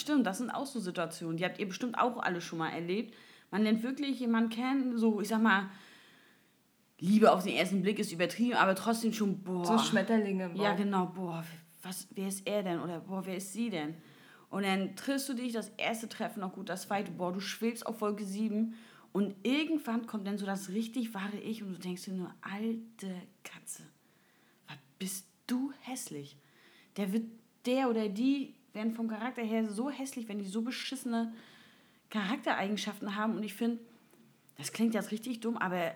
Stimmt, 0.00 0.26
das 0.26 0.38
sind 0.38 0.50
auch 0.50 0.66
so 0.66 0.80
Situationen. 0.80 1.36
Die 1.36 1.44
habt 1.44 1.58
ihr 1.58 1.68
bestimmt 1.68 1.98
auch 1.98 2.22
alle 2.22 2.40
schon 2.40 2.58
mal 2.58 2.70
erlebt. 2.70 3.14
Man 3.50 3.62
lernt 3.62 3.82
wirklich 3.82 4.20
jemanden 4.20 4.50
kennen, 4.50 4.96
so, 4.96 5.20
ich 5.20 5.28
sag 5.28 5.42
mal, 5.42 5.68
Liebe 7.00 7.32
auf 7.32 7.44
den 7.44 7.54
ersten 7.54 7.82
Blick 7.82 7.98
ist 7.98 8.12
übertrieben, 8.12 8.54
aber 8.54 8.74
trotzdem 8.74 9.12
schon, 9.12 9.42
boah. 9.42 9.64
So 9.64 9.78
Schmetterlinge 9.78 10.46
im 10.46 10.54
Bauch. 10.54 10.62
Ja, 10.62 10.74
genau, 10.74 11.06
boah, 11.06 11.44
was, 11.82 12.08
wer 12.10 12.28
ist 12.28 12.46
er 12.46 12.62
denn? 12.62 12.80
Oder 12.80 13.00
boah, 13.00 13.24
wer 13.24 13.36
ist 13.36 13.52
sie 13.52 13.70
denn? 13.70 13.94
Und 14.50 14.64
dann 14.64 14.96
triffst 14.96 15.28
du 15.28 15.34
dich, 15.34 15.52
das 15.52 15.70
erste 15.76 16.08
Treffen 16.08 16.40
noch 16.40 16.54
gut, 16.54 16.68
das 16.68 16.82
zweite, 16.82 17.12
boah, 17.12 17.32
du 17.32 17.40
schwebst 17.40 17.86
auf 17.86 17.98
Folge 17.98 18.24
7 18.24 18.74
und 19.12 19.34
irgendwann 19.42 20.06
kommt 20.06 20.26
dann 20.26 20.38
so 20.38 20.46
das 20.46 20.70
richtig 20.70 21.14
wahre 21.14 21.38
Ich 21.38 21.62
und 21.62 21.72
du 21.72 21.78
denkst 21.78 22.04
dir 22.04 22.14
nur, 22.14 22.34
alte 22.40 23.14
Katze, 23.44 23.82
was 24.66 24.78
bist 24.98 25.26
du 25.46 25.72
hässlich? 25.82 26.36
Der 26.96 27.12
wird, 27.12 27.24
der 27.66 27.90
oder 27.90 28.08
die 28.08 28.54
werden 28.72 28.94
vom 28.94 29.08
Charakter 29.08 29.42
her 29.42 29.68
so 29.68 29.90
hässlich, 29.90 30.28
wenn 30.28 30.38
die 30.38 30.46
so 30.46 30.62
beschissene 30.62 31.32
Charaktereigenschaften 32.10 33.14
haben 33.16 33.36
und 33.36 33.42
ich 33.44 33.54
finde, 33.54 33.78
das 34.56 34.72
klingt 34.72 34.94
jetzt 34.94 35.12
richtig 35.12 35.40
dumm, 35.40 35.56
aber 35.56 35.94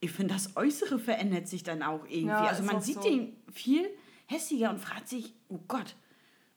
ich 0.00 0.12
finde, 0.12 0.34
das 0.34 0.56
Äußere 0.56 0.98
verändert 0.98 1.48
sich 1.48 1.62
dann 1.62 1.82
auch 1.82 2.04
irgendwie. 2.04 2.28
Ja, 2.28 2.46
also 2.46 2.62
man 2.62 2.80
sieht 2.80 3.02
so. 3.02 3.08
den 3.08 3.36
viel 3.52 3.88
hässiger 4.26 4.70
und 4.70 4.78
fragt 4.78 5.08
sich, 5.08 5.34
oh 5.48 5.58
Gott, 5.66 5.96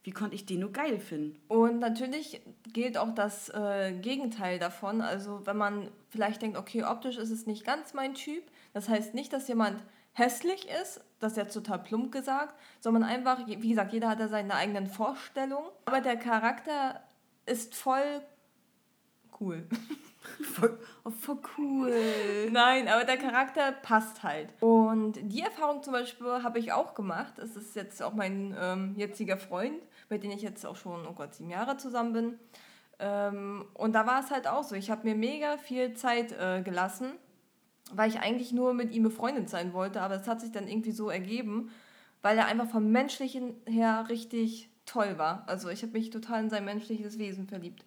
wie 0.04 0.12
konnte 0.12 0.36
ich 0.36 0.46
den 0.46 0.60
nur 0.62 0.72
geil 0.72 1.00
finden? 1.00 1.40
Und 1.48 1.80
natürlich 1.80 2.42
gilt 2.74 2.98
auch 2.98 3.14
das 3.14 3.50
äh, 3.50 3.94
Gegenteil 3.94 4.60
davon. 4.60 5.02
Also 5.02 5.46
wenn 5.46 5.58
man 5.58 5.90
vielleicht 6.10 6.42
denkt, 6.42 6.58
okay, 6.58 6.84
optisch 6.84 7.18
ist 7.18 7.30
es 7.30 7.46
nicht 7.46 7.66
ganz 7.66 7.94
mein 7.94 8.14
Typ, 8.14 8.44
das 8.74 8.90
heißt 8.90 9.14
nicht, 9.14 9.32
dass 9.32 9.48
jemand 9.48 9.84
hässlich 10.14 10.68
ist, 10.82 11.02
das 11.20 11.34
ist 11.34 11.38
jetzt 11.38 11.54
total 11.54 11.80
plump 11.80 12.12
gesagt, 12.12 12.60
sondern 12.80 13.04
einfach, 13.04 13.48
wie 13.48 13.70
gesagt, 13.70 13.94
jeder 13.94 14.10
hat 14.10 14.20
ja 14.20 14.28
seine 14.28 14.56
eigenen 14.56 14.88
Vorstellungen, 14.88 15.70
aber 15.86 16.02
der 16.02 16.18
Charakter 16.18 17.02
ist 17.46 17.76
voll 17.76 18.22
cool. 19.40 19.68
Voll, 20.44 20.80
oh, 21.04 21.10
voll 21.10 21.40
cool. 21.58 22.50
Nein, 22.52 22.88
aber 22.88 23.04
der 23.06 23.18
Charakter 23.18 23.72
passt 23.72 24.24
halt. 24.24 24.54
Und 24.62 25.20
die 25.22 25.42
Erfahrung 25.42 25.84
zum 25.84 25.94
Beispiel 25.94 26.44
habe 26.44 26.60
ich 26.60 26.72
auch 26.72 26.96
gemacht. 26.96 27.40
Es 27.40 27.56
ist 27.56 27.76
jetzt 27.76 28.02
auch 28.02 28.14
mein 28.14 28.56
ähm, 28.60 28.94
jetziger 28.96 29.38
Freund, 29.38 29.82
mit 30.10 30.24
dem 30.24 30.32
ich 30.32 30.42
jetzt 30.42 30.66
auch 30.66 30.76
schon, 30.76 31.06
oh 31.08 31.14
Gott, 31.14 31.36
sieben 31.36 31.50
Jahre 31.50 31.78
zusammen 31.78 32.14
bin. 32.14 32.40
Ähm, 33.00 33.66
und 33.74 33.94
da 33.94 34.06
war 34.06 34.20
es 34.20 34.32
halt 34.32 34.48
auch 34.48 34.64
so. 34.64 34.76
Ich 34.76 34.92
habe 34.92 35.08
mir 35.08 35.16
mega 35.16 35.58
viel 35.58 35.94
Zeit 35.94 36.32
äh, 36.34 36.62
gelassen, 36.62 37.12
weil 37.94 38.10
ich 38.10 38.20
eigentlich 38.20 38.52
nur 38.52 38.74
mit 38.74 38.94
ihm 38.94 39.04
befreundet 39.04 39.50
sein 39.50 39.74
wollte. 39.74 40.02
Aber 40.02 40.16
es 40.16 40.28
hat 40.28 40.42
sich 40.42 40.52
dann 40.52 40.68
irgendwie 40.68 40.92
so 40.92 41.10
ergeben, 41.10 41.72
weil 42.22 42.38
er 42.38 42.46
einfach 42.46 42.68
vom 42.68 42.92
Menschlichen 42.92 43.56
her 43.66 44.06
richtig 44.10 44.70
toll 44.86 45.18
war. 45.18 45.44
Also 45.48 45.70
ich 45.70 45.82
habe 45.82 45.94
mich 45.94 46.10
total 46.10 46.44
in 46.44 46.50
sein 46.50 46.66
menschliches 46.66 47.18
Wesen 47.18 47.48
verliebt. 47.48 47.86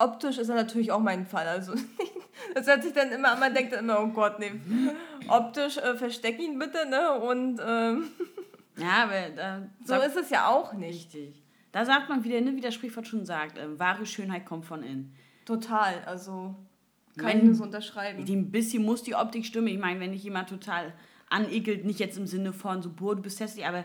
Optisch 0.00 0.38
ist 0.38 0.48
er 0.48 0.56
natürlich 0.56 0.90
auch 0.90 1.00
mein 1.00 1.26
Fall. 1.26 1.46
Also 1.46 1.74
das 2.54 2.66
hört 2.66 2.82
sich 2.82 2.92
dann 2.92 3.12
immer 3.12 3.32
an, 3.32 3.40
man 3.40 3.54
denkt 3.54 3.72
dann 3.72 3.84
immer, 3.84 4.00
oh 4.00 4.08
Gott, 4.08 4.38
nee, 4.38 4.52
optisch 5.28 5.76
äh, 5.76 5.94
versteck 5.94 6.40
ihn 6.40 6.58
bitte, 6.58 6.88
ne? 6.88 7.12
Und 7.20 7.60
ähm, 7.64 8.08
ja, 8.76 9.04
aber 9.04 9.30
da 9.36 9.62
so 9.84 9.94
ist 9.96 10.16
es 10.16 10.30
ja 10.30 10.48
auch 10.48 10.72
nicht. 10.72 11.14
Richtig. 11.14 11.42
Da 11.72 11.84
sagt 11.84 12.08
man 12.08 12.24
wieder, 12.24 12.40
ne, 12.40 12.56
wie 12.56 12.60
das 12.60 12.74
Sprichwort 12.74 13.06
schon 13.06 13.24
sagt, 13.24 13.58
äh, 13.58 13.78
wahre 13.78 14.06
Schönheit 14.06 14.46
kommt 14.46 14.64
von 14.64 14.82
innen. 14.82 15.14
Total, 15.44 16.02
also 16.04 16.54
kann 17.16 17.28
wenn, 17.28 17.42
ich 17.44 17.50
das 17.50 17.60
unterschreiben. 17.60 18.24
Die, 18.24 18.36
ein 18.36 18.50
bisschen 18.50 18.84
muss 18.84 19.02
die 19.02 19.14
Optik 19.14 19.44
stimmen. 19.44 19.68
Ich 19.68 19.78
meine, 19.78 20.00
wenn 20.00 20.12
dich 20.12 20.24
jemand 20.24 20.48
total 20.48 20.92
aneckelt, 21.28 21.84
nicht 21.84 22.00
jetzt 22.00 22.18
im 22.18 22.26
Sinne 22.26 22.52
von 22.52 22.82
so, 22.82 22.90
boah, 22.90 23.14
du 23.14 23.22
bist 23.22 23.38
hässlich, 23.38 23.66
aber 23.66 23.84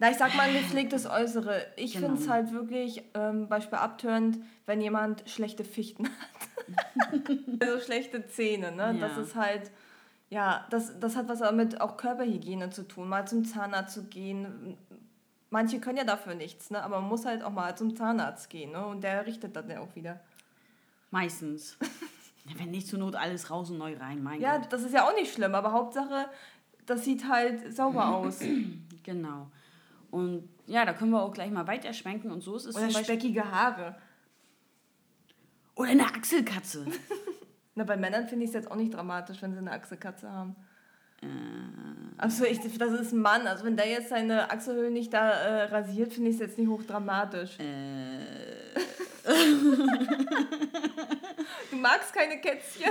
na, 0.00 0.10
ich 0.10 0.16
sag 0.16 0.34
mal 0.34 0.48
ein 0.48 0.54
gepflegtes 0.54 1.04
Äußere. 1.04 1.66
Ich 1.76 1.92
genau. 1.92 2.06
finde 2.06 2.22
es 2.22 2.28
halt 2.28 2.52
wirklich 2.52 3.04
ähm, 3.12 3.48
Beispiel 3.48 3.76
abtörend, 3.76 4.38
wenn 4.64 4.80
jemand 4.80 5.28
schlechte 5.28 5.62
Fichten 5.62 6.08
hat. 6.08 7.28
also 7.60 7.84
schlechte 7.84 8.26
Zähne, 8.26 8.72
ne? 8.72 8.96
Ja. 8.98 9.08
Das 9.08 9.18
ist 9.18 9.34
halt, 9.34 9.70
ja, 10.30 10.66
das, 10.70 10.98
das 10.98 11.16
hat 11.16 11.28
was 11.28 11.40
damit 11.40 11.82
auch 11.82 11.98
Körperhygiene 11.98 12.70
zu 12.70 12.88
tun, 12.88 13.10
mal 13.10 13.28
zum 13.28 13.44
Zahnarzt 13.44 13.92
zu 13.92 14.04
gehen. 14.04 14.78
Manche 15.50 15.80
können 15.80 15.98
ja 15.98 16.04
dafür 16.04 16.34
nichts, 16.34 16.70
ne? 16.70 16.82
Aber 16.82 17.00
man 17.00 17.10
muss 17.10 17.26
halt 17.26 17.42
auch 17.42 17.52
mal 17.52 17.76
zum 17.76 17.94
Zahnarzt 17.94 18.48
gehen, 18.48 18.72
ne? 18.72 18.86
Und 18.86 19.04
der 19.04 19.26
richtet 19.26 19.54
dann 19.54 19.68
ja 19.68 19.80
auch 19.80 19.94
wieder. 19.94 20.18
Meistens. 21.10 21.76
Wenn 22.56 22.70
nicht 22.70 22.86
zur 22.88 23.00
Not 23.00 23.16
alles 23.16 23.50
raus 23.50 23.70
und 23.70 23.76
neu 23.76 23.94
rein, 23.98 24.22
mein 24.22 24.40
Ja, 24.40 24.56
Gott. 24.56 24.72
das 24.72 24.82
ist 24.82 24.94
ja 24.94 25.06
auch 25.06 25.14
nicht 25.14 25.34
schlimm, 25.34 25.54
aber 25.54 25.72
Hauptsache, 25.72 26.30
das 26.86 27.04
sieht 27.04 27.28
halt 27.28 27.76
sauber 27.76 28.14
aus. 28.14 28.40
genau. 29.02 29.48
Und 30.10 30.48
ja, 30.66 30.84
da 30.84 30.92
können 30.92 31.10
wir 31.10 31.22
auch 31.22 31.32
gleich 31.32 31.50
mal 31.50 31.66
weiterschwenken 31.66 32.30
und 32.30 32.42
so 32.42 32.56
ist 32.56 32.66
es. 32.66 32.76
Oder 32.76 32.90
speckige 32.90 33.50
Haare. 33.50 33.96
Oder 35.76 35.90
eine 35.90 36.04
Achselkatze. 36.04 36.86
Na, 37.74 37.84
bei 37.84 37.96
Männern 37.96 38.26
finde 38.26 38.44
ich 38.44 38.50
es 38.50 38.54
jetzt 38.54 38.70
auch 38.70 38.76
nicht 38.76 38.92
dramatisch, 38.92 39.40
wenn 39.40 39.52
sie 39.52 39.58
eine 39.58 39.72
Achselkatze 39.72 40.30
haben. 40.30 40.56
Äh. 41.22 41.26
Also 42.18 42.44
ich, 42.44 42.58
das 42.60 42.92
ist 42.92 43.12
ein 43.12 43.20
Mann. 43.20 43.46
Also 43.46 43.64
wenn 43.64 43.76
der 43.76 43.88
jetzt 43.88 44.08
seine 44.08 44.50
Achselhöhlen 44.50 44.92
nicht 44.92 45.12
da 45.12 45.30
äh, 45.30 45.62
rasiert, 45.64 46.12
finde 46.12 46.30
ich 46.30 46.36
es 46.36 46.40
jetzt 46.40 46.58
nicht 46.58 46.68
hochdramatisch. 46.68 47.58
Äh. 47.58 48.18
du 51.70 51.76
magst 51.76 52.12
keine 52.12 52.40
Kätzchen? 52.40 52.90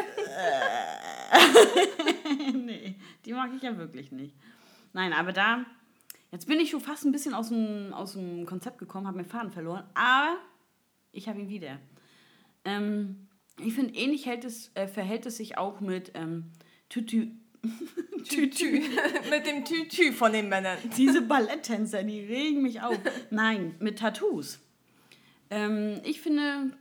nee, 2.66 2.96
die 3.26 3.34
mag 3.34 3.52
ich 3.56 3.62
ja 3.62 3.78
wirklich 3.78 4.12
nicht. 4.12 4.36
Nein, 4.94 5.14
aber 5.14 5.34
da 5.34 5.66
Jetzt 6.32 6.48
bin 6.48 6.60
ich 6.60 6.70
schon 6.70 6.82
fast 6.82 7.06
ein 7.06 7.12
bisschen 7.12 7.34
aus 7.34 7.50
dem, 7.50 7.94
aus 7.94 8.14
dem 8.14 8.46
Konzept 8.46 8.78
gekommen, 8.78 9.08
habe 9.08 9.18
meinen 9.18 9.30
Faden 9.30 9.52
verloren, 9.52 9.84
aber 9.96 10.38
ich 11.12 11.28
habe 11.28 11.40
ihn 11.40 11.50
wieder. 11.50 11.80
Ähm, 12.66 13.28
ich 13.60 13.74
finde, 13.74 13.96
ähnlich 13.96 14.26
hält 14.26 14.46
es, 14.46 14.72
äh, 14.76 14.88
verhält 14.88 15.26
es 15.26 15.38
sich 15.38 15.58
auch 15.58 15.80
mit 15.80 16.12
ähm, 16.14 16.52
Tütü. 16.88 17.32
Tütü. 18.30 18.84
mit 19.30 19.46
dem 19.48 19.66
Tütü 19.66 20.12
von 20.14 20.32
den 20.32 20.50
Männern. 20.50 20.78
Diese 20.98 21.22
Balletttänzer, 21.22 22.04
die 22.04 22.22
regen 22.22 22.62
mich 22.62 22.82
auf. 22.82 22.98
Nein, 23.32 23.76
mit 23.80 24.00
Tattoos. 24.00 24.60
Ähm, 25.50 26.00
ich 26.04 26.22
finde, 26.22 26.78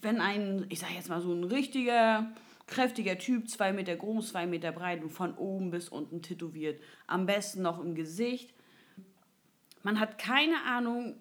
wenn 0.00 0.20
ein, 0.20 0.66
ich 0.70 0.80
sage 0.80 0.94
jetzt 0.94 1.10
mal 1.10 1.20
so 1.20 1.32
ein 1.32 1.44
richtiger 1.44 2.32
Kräftiger 2.66 3.18
Typ, 3.18 3.48
zwei 3.48 3.72
Meter 3.72 3.94
groß, 3.96 4.30
zwei 4.30 4.46
Meter 4.46 4.72
breit 4.72 5.02
und 5.02 5.10
von 5.10 5.34
oben 5.34 5.70
bis 5.70 5.88
unten 5.88 6.22
tätowiert. 6.22 6.80
Am 7.06 7.26
besten 7.26 7.62
noch 7.62 7.78
im 7.78 7.94
Gesicht. 7.94 8.52
Man 9.82 10.00
hat 10.00 10.18
keine 10.18 10.64
Ahnung, 10.64 11.14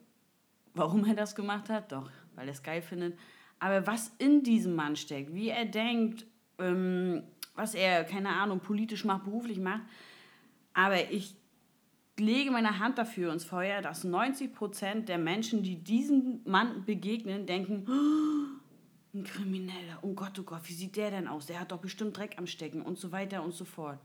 warum 0.73 1.05
er 1.05 1.13
das 1.13 1.35
gemacht 1.35 1.69
hat, 1.69 1.91
doch, 1.91 2.09
weil 2.33 2.47
er 2.47 2.53
es 2.53 2.63
geil 2.63 2.81
findet. 2.81 3.17
Aber 3.59 3.85
was 3.85 4.11
in 4.17 4.43
diesem 4.43 4.75
Mann 4.75 4.95
steckt, 4.95 5.33
wie 5.33 5.49
er 5.49 5.65
denkt, 5.65 6.25
ähm, 6.59 7.23
was 7.55 7.75
er, 7.75 8.03
keine 8.03 8.29
Ahnung, 8.29 8.59
politisch 8.59 9.05
macht, 9.05 9.25
beruflich 9.25 9.59
macht. 9.59 9.83
Aber 10.73 11.11
ich 11.11 11.35
lege 12.17 12.51
meine 12.51 12.79
Hand 12.79 12.97
dafür 12.97 13.31
ins 13.31 13.45
Feuer, 13.45 13.81
dass 13.81 14.05
90% 14.05 15.05
der 15.05 15.17
Menschen, 15.17 15.63
die 15.63 15.77
diesem 15.77 16.41
Mann 16.45 16.85
begegnen, 16.85 17.45
denken, 17.45 17.85
oh, 17.89 18.54
ein 19.15 19.23
Krimineller, 19.23 19.99
oh 20.01 20.13
Gott, 20.13 20.37
oh 20.39 20.43
Gott, 20.43 20.61
wie 20.65 20.73
sieht 20.73 20.95
der 20.95 21.09
denn 21.09 21.27
aus? 21.27 21.45
Der 21.45 21.59
hat 21.59 21.71
doch 21.71 21.79
bestimmt 21.79 22.17
Dreck 22.17 22.35
am 22.37 22.47
Stecken 22.47 22.81
und 22.81 22.99
so 22.99 23.11
weiter 23.11 23.43
und 23.43 23.53
so 23.53 23.65
fort. 23.65 23.99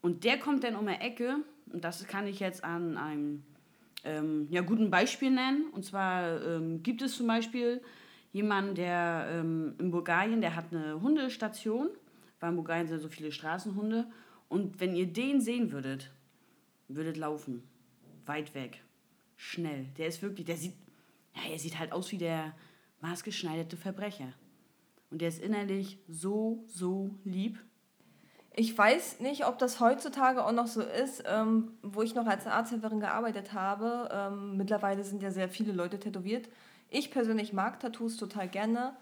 Und 0.00 0.24
der 0.24 0.38
kommt 0.38 0.64
dann 0.64 0.76
um 0.76 0.86
die 0.86 0.92
Ecke, 0.92 1.38
und 1.72 1.84
das 1.84 2.06
kann 2.06 2.26
ich 2.26 2.40
jetzt 2.40 2.62
an 2.62 2.96
einem 2.96 3.42
ähm, 4.04 4.46
ja, 4.50 4.60
guten 4.60 4.90
Beispiel 4.90 5.30
nennen. 5.30 5.70
Und 5.72 5.84
zwar 5.84 6.42
ähm, 6.42 6.82
gibt 6.82 7.02
es 7.02 7.16
zum 7.16 7.26
Beispiel 7.26 7.82
jemanden, 8.32 8.74
der 8.74 9.28
ähm, 9.30 9.74
in 9.78 9.90
Bulgarien, 9.90 10.40
der 10.40 10.54
hat 10.54 10.72
eine 10.72 11.00
Hundestation, 11.00 11.88
weil 12.40 12.50
in 12.50 12.56
Bulgarien 12.56 12.86
sind 12.86 13.00
so 13.00 13.08
viele 13.08 13.32
Straßenhunde. 13.32 14.06
Und 14.48 14.78
wenn 14.80 14.94
ihr 14.94 15.06
den 15.06 15.40
sehen 15.40 15.72
würdet, 15.72 16.12
würdet 16.88 17.16
laufen. 17.16 17.62
Weit 18.26 18.54
weg. 18.54 18.82
Schnell. 19.36 19.86
Der 19.98 20.08
ist 20.08 20.22
wirklich, 20.22 20.46
der 20.46 20.56
sieht, 20.56 20.74
ja, 21.34 21.50
er 21.50 21.58
sieht 21.58 21.78
halt 21.78 21.92
aus 21.92 22.12
wie 22.12 22.18
der 22.18 22.54
maßgeschneiderte 23.04 23.76
Verbrecher. 23.76 24.32
Und 25.10 25.20
der 25.20 25.28
ist 25.28 25.42
innerlich 25.42 25.98
so, 26.08 26.64
so 26.66 27.10
lieb. 27.24 27.58
Ich 28.56 28.76
weiß 28.76 29.20
nicht, 29.20 29.46
ob 29.46 29.58
das 29.58 29.80
heutzutage 29.80 30.44
auch 30.44 30.52
noch 30.52 30.68
so 30.68 30.80
ist, 30.80 31.24
ähm, 31.26 31.72
wo 31.82 32.02
ich 32.02 32.14
noch 32.14 32.26
als 32.26 32.46
Arzthelferin 32.46 33.00
gearbeitet 33.00 33.52
habe. 33.52 34.08
Ähm, 34.12 34.56
mittlerweile 34.56 35.04
sind 35.04 35.22
ja 35.22 35.30
sehr 35.30 35.48
viele 35.48 35.72
Leute 35.72 35.98
tätowiert. 35.98 36.48
Ich 36.88 37.10
persönlich 37.10 37.52
mag 37.52 37.80
Tattoos 37.80 38.16
total 38.16 38.48
gerne. 38.48 38.96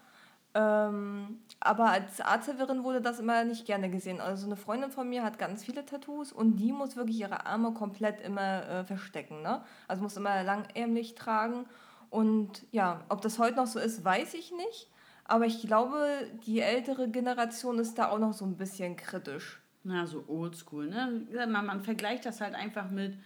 Ähm, 0.55 1.39
aber 1.59 1.91
als 1.91 2.19
Arzthelferin 2.19 2.83
wurde 2.83 3.01
das 3.01 3.19
immer 3.19 3.43
nicht 3.43 3.65
gerne 3.65 3.89
gesehen. 3.89 4.21
Also 4.21 4.47
eine 4.47 4.55
Freundin 4.55 4.91
von 4.91 5.07
mir 5.07 5.23
hat 5.23 5.39
ganz 5.39 5.63
viele 5.63 5.85
Tattoos 5.85 6.31
und 6.31 6.57
die 6.57 6.71
muss 6.71 6.95
wirklich 6.95 7.19
ihre 7.19 7.45
Arme 7.45 7.73
komplett 7.73 8.21
immer 8.21 8.67
äh, 8.67 8.83
verstecken. 8.83 9.41
Ne? 9.41 9.63
Also 9.87 10.03
muss 10.03 10.17
immer 10.17 10.43
langärmlich 10.43 11.15
tragen 11.15 11.65
und 12.13 12.63
ja, 12.71 13.03
ob 13.09 13.21
das 13.21 13.39
heute 13.39 13.55
noch 13.55 13.65
so 13.65 13.79
ist, 13.79 14.05
weiß 14.05 14.35
ich 14.35 14.51
nicht. 14.51 14.87
Aber 15.25 15.47
ich 15.47 15.61
glaube, 15.61 16.29
die 16.45 16.59
ältere 16.59 17.09
Generation 17.09 17.79
ist 17.79 17.97
da 17.97 18.09
auch 18.09 18.19
noch 18.19 18.33
so 18.33 18.45
ein 18.45 18.55
bisschen 18.55 18.95
kritisch. 18.95 19.59
Na, 19.83 20.05
so 20.05 20.23
oldschool, 20.27 20.89
ne? 20.89 21.25
Man, 21.47 21.65
man 21.65 21.81
vergleicht 21.81 22.27
das 22.27 22.39
halt 22.39 22.53
einfach 22.53 22.91
mit. 22.91 23.17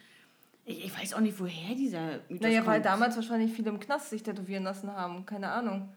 Ich, 0.64 0.86
ich 0.86 0.98
weiß 0.98 1.16
auch 1.16 1.20
nicht, 1.20 1.38
woher 1.38 1.76
dieser. 1.76 2.22
Naja, 2.30 2.66
weil 2.66 2.82
damals 2.82 3.18
wahrscheinlich 3.18 3.52
viele 3.52 3.72
im 3.72 3.82
Knast 3.82 4.10
sich 4.10 4.24
tätowieren 4.24 4.64
lassen 4.64 4.90
haben. 4.90 5.26
Keine 5.26 5.52
Ahnung. 5.52 5.90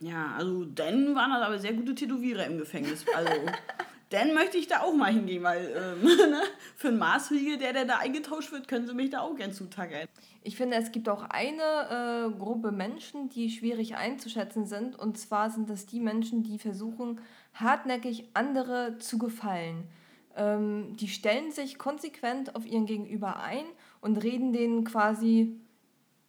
Ja, 0.00 0.34
also 0.36 0.66
dann 0.66 1.14
waren 1.14 1.30
das 1.30 1.42
aber 1.42 1.58
sehr 1.58 1.72
gute 1.72 1.94
Tätowierer 1.94 2.44
im 2.44 2.58
Gefängnis. 2.58 3.06
Also. 3.16 3.32
dann 4.14 4.32
möchte 4.32 4.56
ich 4.56 4.68
da 4.68 4.80
auch 4.82 4.94
mal 4.94 5.12
hingehen, 5.12 5.42
weil 5.42 5.72
ähm, 5.76 6.04
ne? 6.30 6.40
für 6.76 6.88
einen 6.88 6.98
Maßriegel, 6.98 7.58
der, 7.58 7.72
der 7.72 7.84
da 7.84 7.98
eingetauscht 7.98 8.52
wird, 8.52 8.68
können 8.68 8.86
sie 8.86 8.94
mich 8.94 9.10
da 9.10 9.20
auch 9.20 9.34
gern 9.34 9.52
zutackern. 9.52 10.06
Ich 10.42 10.56
finde, 10.56 10.76
es 10.76 10.92
gibt 10.92 11.08
auch 11.08 11.24
eine 11.24 12.30
äh, 12.30 12.38
Gruppe 12.38 12.70
Menschen, 12.70 13.28
die 13.28 13.50
schwierig 13.50 13.96
einzuschätzen 13.96 14.66
sind. 14.66 14.96
Und 14.96 15.18
zwar 15.18 15.50
sind 15.50 15.68
das 15.68 15.86
die 15.86 16.00
Menschen, 16.00 16.42
die 16.44 16.58
versuchen, 16.58 17.20
hartnäckig 17.54 18.28
andere 18.34 18.98
zu 18.98 19.18
gefallen. 19.18 19.88
Ähm, 20.36 20.96
die 20.96 21.08
stellen 21.08 21.50
sich 21.50 21.78
konsequent 21.78 22.54
auf 22.54 22.66
ihren 22.66 22.86
Gegenüber 22.86 23.40
ein 23.40 23.64
und 24.00 24.22
reden 24.22 24.52
denen 24.52 24.84
quasi 24.84 25.58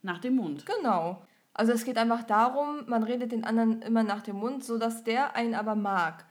nach 0.02 0.20
dem 0.20 0.38
Mund. 0.38 0.66
Genau. 0.66 1.22
Also 1.54 1.72
es 1.72 1.86
geht 1.86 1.98
einfach 1.98 2.24
darum, 2.24 2.84
man 2.88 3.04
redet 3.04 3.32
den 3.32 3.44
anderen 3.44 3.82
immer 3.82 4.04
nach 4.04 4.22
dem 4.22 4.38
Mund, 4.38 4.64
sodass 4.64 5.04
der 5.04 5.36
einen 5.36 5.56
aber 5.56 5.76
mag. 5.76 6.26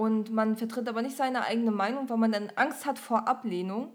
Und 0.00 0.32
man 0.32 0.56
vertritt 0.56 0.88
aber 0.88 1.02
nicht 1.02 1.18
seine 1.18 1.42
eigene 1.42 1.72
Meinung, 1.72 2.08
weil 2.08 2.16
man 2.16 2.32
dann 2.32 2.50
Angst 2.56 2.86
hat 2.86 2.98
vor 2.98 3.28
Ablehnung. 3.28 3.92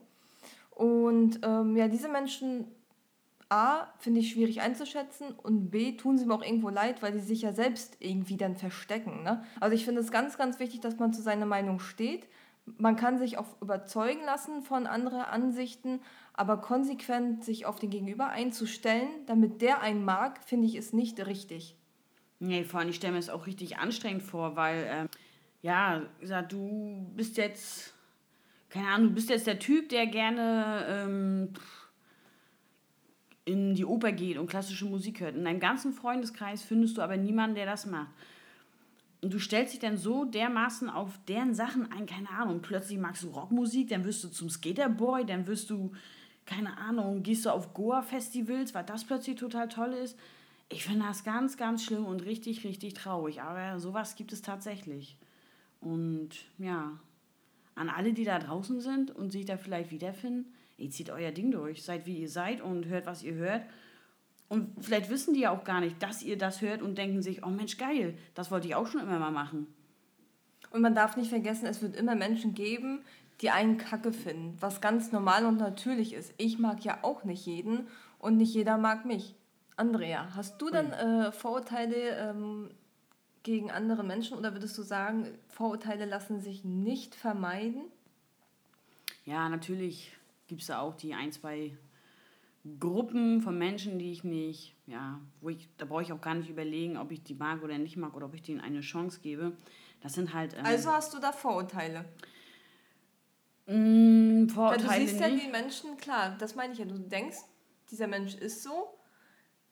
Und 0.69 1.39
ähm, 1.41 1.75
ja, 1.75 1.87
diese 1.87 2.09
Menschen, 2.09 2.67
A, 3.49 3.87
finde 3.97 4.19
ich 4.19 4.29
schwierig 4.29 4.61
einzuschätzen 4.61 5.31
und 5.31 5.71
B, 5.71 5.97
tun 5.97 6.19
sie 6.19 6.27
mir 6.27 6.35
auch 6.35 6.43
irgendwo 6.43 6.69
leid, 6.69 7.01
weil 7.01 7.13
sie 7.13 7.25
sich 7.25 7.41
ja 7.41 7.53
selbst 7.53 7.97
irgendwie 8.01 8.37
dann 8.37 8.55
verstecken. 8.55 9.23
Ne? 9.23 9.43
Also 9.59 9.73
ich 9.75 9.83
finde 9.83 9.99
es 9.99 10.11
ganz, 10.11 10.37
ganz 10.37 10.59
wichtig, 10.59 10.79
dass 10.79 10.99
man 10.99 11.11
zu 11.11 11.23
seiner 11.23 11.47
Meinung 11.47 11.79
steht. 11.79 12.27
Man 12.77 12.97
kann 12.97 13.17
sich 13.17 13.39
auch 13.39 13.59
überzeugen 13.59 14.23
lassen 14.27 14.61
von 14.61 14.85
anderen 14.85 15.21
Ansichten, 15.21 16.01
aber 16.33 16.57
konsequent 16.57 17.43
sich 17.43 17.65
auf 17.65 17.79
den 17.79 17.89
Gegenüber 17.89 18.27
einzustellen, 18.27 19.09
damit 19.25 19.63
der 19.63 19.81
einen 19.81 20.05
mag, 20.05 20.43
finde 20.45 20.67
ich, 20.67 20.75
ist 20.75 20.93
nicht 20.93 21.25
richtig. 21.25 21.75
Nee, 22.37 22.63
vor 22.63 22.79
allem, 22.79 22.89
ich 22.89 22.97
stelle 22.97 23.13
mir 23.13 23.19
das 23.19 23.31
auch 23.31 23.47
richtig 23.47 23.77
anstrengend 23.77 24.21
vor, 24.21 24.55
weil 24.55 24.83
äh, 24.83 25.07
ja, 25.65 26.03
gesagt, 26.19 26.51
du 26.51 27.11
bist 27.15 27.37
jetzt, 27.37 27.91
keine 28.69 28.87
Ahnung, 28.87 29.09
du 29.09 29.15
bist 29.15 29.31
jetzt 29.31 29.47
der 29.47 29.57
Typ, 29.57 29.89
der 29.89 30.05
gerne 30.05 30.85
ähm, 30.87 31.53
in 33.45 33.73
die 33.73 33.83
Oper 33.83 34.11
geht 34.11 34.37
und 34.37 34.45
klassische 34.45 34.85
Musik 34.85 35.21
hört. 35.21 35.35
In 35.35 35.43
deinem 35.43 35.59
ganzen 35.59 35.91
Freundeskreis 35.91 36.61
findest 36.61 36.97
du 36.97 37.01
aber 37.01 37.17
niemanden, 37.17 37.55
der 37.55 37.65
das 37.65 37.87
macht. 37.87 38.11
Und 39.23 39.33
du 39.33 39.39
stellst 39.39 39.73
dich 39.73 39.79
dann 39.79 39.97
so 39.97 40.25
dermaßen 40.25 40.87
auf 40.87 41.17
deren 41.27 41.55
Sachen 41.55 41.91
ein, 41.91 42.05
keine 42.05 42.29
Ahnung, 42.29 42.61
plötzlich 42.61 42.99
magst 42.99 43.23
du 43.23 43.29
Rockmusik, 43.29 43.89
dann 43.89 44.05
wirst 44.05 44.23
du 44.23 44.27
zum 44.27 44.51
Skaterboy, 44.51 45.25
dann 45.25 45.47
wirst 45.47 45.71
du, 45.71 45.93
keine 46.45 46.77
Ahnung, 46.77 47.23
gehst 47.23 47.43
du 47.43 47.49
auf 47.49 47.73
Goa-Festivals, 47.73 48.75
weil 48.75 48.83
das 48.85 49.03
plötzlich 49.03 49.37
total 49.37 49.67
toll 49.67 49.93
ist. 49.93 50.15
Ich 50.69 50.83
finde 50.83 51.07
das 51.07 51.23
ganz, 51.23 51.57
ganz 51.57 51.83
schlimm 51.83 52.05
und 52.05 52.23
richtig, 52.23 52.63
richtig 52.63 52.93
traurig. 52.93 53.41
Aber 53.41 53.79
sowas 53.79 54.15
gibt 54.15 54.31
es 54.31 54.43
tatsächlich. 54.43 55.17
Und 55.85 56.29
ja, 56.57 56.99
an 57.75 57.89
alle, 57.89 58.11
die 58.11 58.23
da 58.23 58.39
draußen 58.39 58.81
sind 58.81 59.15
und 59.15 59.31
sich 59.31 59.45
da 59.45 59.55
vielleicht 59.55 59.91
wiederfinden, 59.91 60.51
ihr 60.77 60.89
zieht 60.89 61.11
euer 61.11 61.31
Ding 61.31 61.51
durch. 61.51 61.83
Seid 61.83 62.07
wie 62.07 62.17
ihr 62.17 62.29
seid 62.29 62.59
und 62.59 62.87
hört, 62.87 63.05
was 63.05 63.21
ihr 63.21 63.35
hört. 63.35 63.61
Und 64.49 64.83
vielleicht 64.83 65.11
wissen 65.11 65.35
die 65.35 65.41
ja 65.41 65.51
auch 65.51 65.63
gar 65.63 65.81
nicht, 65.81 66.01
dass 66.01 66.23
ihr 66.23 66.39
das 66.39 66.61
hört 66.61 66.81
und 66.81 66.97
denken 66.97 67.21
sich, 67.21 67.45
oh 67.45 67.49
Mensch, 67.49 67.77
geil, 67.77 68.17
das 68.33 68.49
wollte 68.49 68.67
ich 68.67 68.73
auch 68.73 68.87
schon 68.87 69.01
immer 69.01 69.19
mal 69.19 69.31
machen. 69.31 69.67
Und 70.71 70.81
man 70.81 70.95
darf 70.95 71.17
nicht 71.17 71.29
vergessen, 71.29 71.67
es 71.67 71.83
wird 71.83 71.95
immer 71.95 72.15
Menschen 72.15 72.55
geben, 72.55 73.01
die 73.41 73.51
einen 73.51 73.77
Kacke 73.77 74.11
finden, 74.11 74.57
was 74.59 74.81
ganz 74.81 75.11
normal 75.11 75.45
und 75.45 75.57
natürlich 75.57 76.13
ist. 76.13 76.33
Ich 76.37 76.57
mag 76.57 76.83
ja 76.83 76.97
auch 77.03 77.25
nicht 77.25 77.45
jeden 77.45 77.87
und 78.17 78.37
nicht 78.37 78.55
jeder 78.55 78.79
mag 78.79 79.05
mich. 79.05 79.35
Andrea, 79.77 80.29
hast 80.35 80.59
du 80.59 80.71
dann 80.71 80.91
äh, 80.93 81.31
Vorurteile 81.31 82.17
ähm, 82.17 82.69
gegen 83.45 83.69
andere 83.69 84.03
Menschen 84.03 84.37
oder 84.37 84.53
würdest 84.53 84.77
du 84.77 84.81
sagen, 84.81 85.27
Vorurteile 85.47 86.05
lassen 86.05 86.41
sich 86.41 86.65
nicht 86.65 87.13
vermeiden? 87.13 87.83
Ja, 89.23 89.47
natürlich 89.49 90.11
gibt 90.47 90.61
es 90.61 90.67
da 90.67 90.79
auch 90.79 90.95
die 90.95 91.13
ein, 91.13 91.31
zwei 91.31 91.77
Gruppen 92.79 93.41
von 93.41 93.57
Menschen, 93.57 93.99
die 93.99 94.11
ich 94.11 94.23
nicht, 94.23 94.75
ja, 94.87 95.21
wo 95.41 95.49
ich, 95.49 95.69
da 95.77 95.85
brauche 95.85 96.01
ich 96.01 96.11
auch 96.11 96.21
gar 96.21 96.33
nicht 96.33 96.49
überlegen, 96.49 96.97
ob 96.97 97.11
ich 97.11 97.21
die 97.21 97.35
mag 97.35 97.61
oder 97.63 97.77
nicht 97.77 97.97
mag 97.97 98.15
oder 98.15 98.25
ob 98.25 98.33
ich 98.33 98.41
denen 98.41 98.61
eine 98.61 98.81
Chance 98.81 99.19
gebe. 99.21 99.55
Das 100.01 100.13
sind 100.13 100.33
halt. 100.33 100.55
Ähm, 100.55 100.65
also 100.65 100.91
hast 100.91 101.13
du 101.13 101.19
da 101.19 101.31
Vorurteile? 101.31 102.05
Mm, 103.67 104.47
Vorurteile. 104.47 104.89
Weil 104.89 104.99
du 105.01 105.07
siehst 105.07 105.21
ja 105.21 105.29
die 105.29 105.51
Menschen, 105.51 105.97
klar, 105.97 106.35
das 106.39 106.55
meine 106.55 106.73
ich 106.73 106.79
ja. 106.79 106.85
Du 106.85 106.97
denkst, 106.97 107.37
dieser 107.91 108.07
Mensch 108.07 108.33
ist 108.33 108.63
so, 108.63 108.97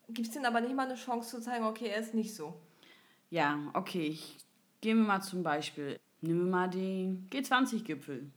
gibst 0.10 0.36
denen 0.36 0.46
aber 0.46 0.62
nicht 0.62 0.76
mal 0.76 0.86
eine 0.86 0.96
Chance 0.96 1.38
zu 1.38 1.42
zeigen, 1.42 1.66
okay, 1.66 1.88
er 1.88 2.02
ist 2.02 2.14
nicht 2.14 2.36
so. 2.36 2.62
Ja, 3.34 3.58
okay, 3.74 4.06
ich 4.10 4.38
gehe 4.80 4.94
mir 4.94 5.06
mal 5.06 5.22
zum 5.22 5.42
Beispiel. 5.42 6.00
Nehmen 6.22 6.46
wir 6.46 6.52
mal 6.52 6.70
den 6.70 7.28
G20-Gipfel. 7.32 8.30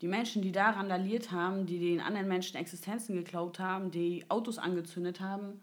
Die 0.00 0.08
Menschen, 0.08 0.42
die 0.42 0.50
da 0.50 0.70
randaliert 0.70 1.30
haben, 1.30 1.64
die 1.64 1.78
den 1.78 2.00
anderen 2.00 2.26
Menschen 2.26 2.56
Existenzen 2.56 3.14
geklaut 3.14 3.60
haben, 3.60 3.92
die 3.92 4.24
Autos 4.28 4.58
angezündet 4.58 5.20
haben, 5.20 5.60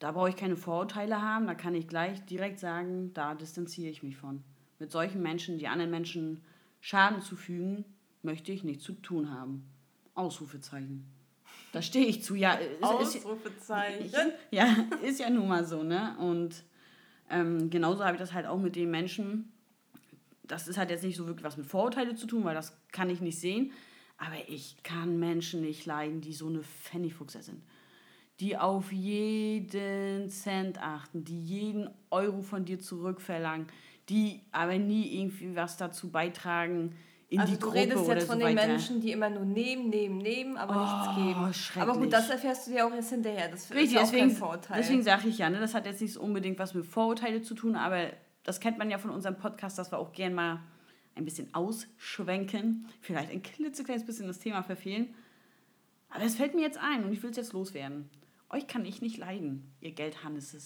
da 0.00 0.10
brauche 0.10 0.30
ich 0.30 0.34
keine 0.34 0.56
Vorurteile 0.56 1.22
haben, 1.22 1.46
da 1.46 1.54
kann 1.54 1.76
ich 1.76 1.86
gleich 1.86 2.20
direkt 2.24 2.58
sagen, 2.58 3.12
da 3.14 3.36
distanziere 3.36 3.90
ich 3.90 4.02
mich 4.02 4.16
von. 4.16 4.42
Mit 4.80 4.90
solchen 4.90 5.22
Menschen, 5.22 5.58
die 5.58 5.68
anderen 5.68 5.92
Menschen 5.92 6.42
Schaden 6.80 7.22
zufügen, 7.22 7.84
möchte 8.22 8.50
ich 8.50 8.64
nichts 8.64 8.82
zu 8.82 8.94
tun 8.94 9.30
haben. 9.30 9.70
Ausrufezeichen. 10.16 11.06
Da 11.70 11.80
stehe 11.80 12.06
ich 12.06 12.24
zu, 12.24 12.34
ja. 12.34 12.54
Ist, 12.54 12.82
Ausrufezeichen. 12.82 14.06
Ist, 14.06 14.16
ja, 14.50 14.66
ist 15.00 15.20
ja 15.20 15.30
nun 15.30 15.46
mal 15.46 15.64
so, 15.64 15.84
ne? 15.84 16.16
Und 16.18 16.64
ähm, 17.30 17.70
genauso 17.70 18.04
habe 18.04 18.16
ich 18.16 18.20
das 18.20 18.32
halt 18.32 18.46
auch 18.46 18.58
mit 18.58 18.76
den 18.76 18.90
Menschen. 18.90 19.52
Das 20.44 20.68
ist 20.68 20.78
halt 20.78 20.90
jetzt 20.90 21.02
nicht 21.02 21.16
so 21.16 21.26
wirklich 21.26 21.44
was 21.44 21.56
mit 21.56 21.66
Vorurteile 21.66 22.14
zu 22.14 22.26
tun, 22.26 22.44
weil 22.44 22.54
das 22.54 22.76
kann 22.92 23.10
ich 23.10 23.20
nicht 23.20 23.38
sehen. 23.38 23.72
Aber 24.18 24.36
ich 24.48 24.82
kann 24.82 25.18
Menschen 25.18 25.60
nicht 25.60 25.86
leiden, 25.86 26.20
die 26.20 26.32
so 26.32 26.48
eine 26.48 26.62
Pfennigfuchser 26.62 27.42
sind. 27.42 27.62
Die 28.40 28.56
auf 28.56 28.92
jeden 28.92 30.30
Cent 30.30 30.80
achten, 30.80 31.24
die 31.24 31.40
jeden 31.40 31.90
Euro 32.10 32.42
von 32.42 32.64
dir 32.64 32.78
zurückverlangen, 32.78 33.66
die 34.08 34.40
aber 34.52 34.78
nie 34.78 35.20
irgendwie 35.20 35.56
was 35.56 35.76
dazu 35.76 36.10
beitragen, 36.10 36.94
in 37.28 37.40
also 37.40 37.52
die 37.52 37.58
du 37.58 37.66
Gruppe 37.66 37.80
redest 37.80 38.08
jetzt 38.08 38.26
von 38.26 38.40
so 38.40 38.46
den 38.46 38.54
Menschen, 38.54 39.00
die 39.00 39.10
immer 39.10 39.28
nur 39.28 39.44
nehmen, 39.44 39.88
nehmen, 39.88 40.18
nehmen, 40.18 40.56
aber 40.56 40.76
oh, 40.76 40.80
nichts 40.80 41.64
geben. 41.74 41.82
Aber 41.82 41.98
gut, 41.98 42.12
das 42.12 42.30
erfährst 42.30 42.68
du 42.68 42.72
ja 42.72 42.86
auch 42.86 42.94
jetzt 42.94 43.10
hinterher. 43.10 43.48
Das 43.48 43.68
Richtig, 43.70 43.84
ist 43.84 43.92
ja 43.92 44.00
auch 44.00 44.04
deswegen, 44.04 44.28
kein 44.28 44.36
Vorurteil. 44.36 44.76
Deswegen 44.78 45.02
sage 45.02 45.28
ich 45.28 45.38
ja, 45.38 45.50
ne, 45.50 45.58
das 45.58 45.74
hat 45.74 45.86
jetzt 45.86 46.00
nicht 46.00 46.16
unbedingt 46.16 46.58
was 46.58 46.74
mit 46.74 46.86
Vorurteile 46.86 47.42
zu 47.42 47.54
tun, 47.54 47.74
aber 47.74 48.10
das 48.44 48.60
kennt 48.60 48.78
man 48.78 48.90
ja 48.90 48.98
von 48.98 49.10
unserem 49.10 49.36
Podcast, 49.36 49.76
dass 49.76 49.90
wir 49.90 49.98
auch 49.98 50.12
gern 50.12 50.34
mal 50.34 50.60
ein 51.16 51.24
bisschen 51.24 51.52
ausschwenken, 51.52 52.86
vielleicht 53.00 53.32
ein 53.32 53.42
klitzekleines 53.42 54.04
bisschen 54.04 54.28
das 54.28 54.38
Thema 54.38 54.62
verfehlen. 54.62 55.14
Aber 56.10 56.24
es 56.24 56.36
fällt 56.36 56.54
mir 56.54 56.62
jetzt 56.62 56.78
ein 56.78 57.04
und 57.04 57.12
ich 57.12 57.22
will 57.22 57.30
es 57.30 57.36
jetzt 57.36 57.52
loswerden. 57.52 58.08
Euch 58.50 58.68
kann 58.68 58.84
ich 58.84 59.02
nicht 59.02 59.16
leiden, 59.16 59.74
ihr 59.80 59.90
Geldhannisse. 59.90 60.60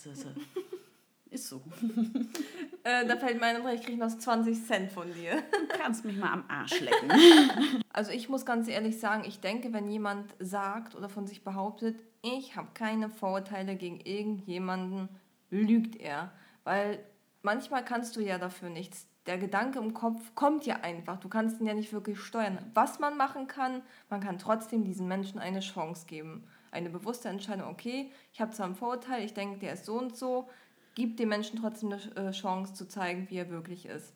Ist 1.31 1.47
so. 1.47 1.63
äh, 2.83 3.07
da 3.07 3.17
fällt 3.17 3.41
mir 3.41 3.47
ein, 3.47 3.75
ich 3.75 3.83
kriege 3.83 3.99
noch 3.99 4.09
20 4.09 4.67
Cent 4.67 4.91
von 4.91 5.13
dir. 5.15 5.37
Du 5.37 5.79
kannst 5.79 6.05
mich 6.05 6.17
mal 6.17 6.33
am 6.33 6.45
Arsch 6.49 6.81
lecken. 6.81 7.11
Also 7.93 8.13
ich 8.13 8.29
muss 8.29 8.47
ganz 8.47 8.69
ehrlich 8.69 9.01
sagen, 9.01 9.25
ich 9.27 9.41
denke, 9.41 9.73
wenn 9.73 9.91
jemand 9.91 10.33
sagt 10.39 10.95
oder 10.95 11.09
von 11.09 11.27
sich 11.27 11.43
behauptet, 11.43 11.99
ich 12.23 12.55
habe 12.55 12.69
keine 12.73 13.11
Vorurteile 13.11 13.75
gegen 13.75 13.99
irgendjemanden, 14.01 15.09
lügt 15.51 15.97
er. 15.97 16.31
Weil 16.63 17.01
manchmal 17.43 17.85
kannst 17.85 18.15
du 18.15 18.21
ja 18.21 18.39
dafür 18.39 18.71
nichts. 18.71 19.09
Der 19.27 19.39
Gedanke 19.39 19.81
im 19.81 19.93
Kopf 19.93 20.35
kommt 20.37 20.67
ja 20.67 20.77
einfach. 20.77 21.19
Du 21.19 21.29
kannst 21.29 21.61
ihn 21.61 21.67
ja 21.67 21.75
nicht 21.75 21.93
wirklich 21.93 22.21
steuern. 22.21 22.59
Was 22.75 23.01
man 23.01 23.17
machen 23.17 23.49
kann, 23.49 23.83
man 24.09 24.21
kann 24.21 24.39
trotzdem 24.39 24.85
diesen 24.85 25.09
Menschen 25.09 25.41
eine 25.41 25.61
Chance 25.61 26.07
geben. 26.07 26.47
Eine 26.71 26.91
bewusste 26.91 27.29
Entscheidung, 27.29 27.69
okay, 27.69 28.13
ich 28.33 28.41
habe 28.41 28.53
zwar 28.53 28.67
einen 28.67 28.77
Vorurteil, 28.77 29.25
ich 29.25 29.35
denke, 29.35 29.59
der 29.59 29.73
ist 29.73 29.85
so 29.85 29.99
und 29.99 30.17
so, 30.17 30.49
gibt 30.95 31.19
dem 31.19 31.29
Menschen 31.29 31.59
trotzdem 31.61 31.93
eine 31.93 32.29
äh, 32.29 32.33
Chance 32.33 32.75
zu 32.75 32.87
zeigen, 32.87 33.29
wie 33.31 33.37
er 33.37 33.51
wirklich 33.51 33.87
ist. 33.87 34.15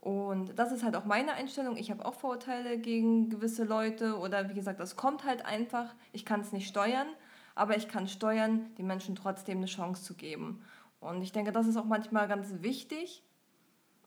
Und 0.00 0.58
das 0.58 0.72
ist 0.72 0.82
halt 0.82 0.96
auch 0.96 1.04
meine 1.04 1.34
Einstellung. 1.34 1.76
Ich 1.76 1.90
habe 1.90 2.04
auch 2.06 2.14
Vorurteile 2.14 2.78
gegen 2.78 3.28
gewisse 3.28 3.64
Leute 3.64 4.18
oder 4.18 4.48
wie 4.48 4.54
gesagt, 4.54 4.80
das 4.80 4.96
kommt 4.96 5.24
halt 5.24 5.44
einfach. 5.44 5.94
Ich 6.12 6.24
kann 6.24 6.40
es 6.40 6.52
nicht 6.52 6.68
steuern, 6.68 7.06
aber 7.54 7.76
ich 7.76 7.88
kann 7.88 8.08
steuern, 8.08 8.74
den 8.78 8.86
Menschen 8.86 9.14
trotzdem 9.14 9.58
eine 9.58 9.66
Chance 9.66 10.02
zu 10.02 10.14
geben. 10.14 10.62
Und 11.00 11.20
ich 11.22 11.32
denke, 11.32 11.52
das 11.52 11.66
ist 11.66 11.76
auch 11.76 11.84
manchmal 11.84 12.28
ganz 12.28 12.62
wichtig. 12.62 13.22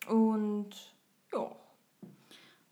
Und 0.07 0.71
ja. 1.31 1.51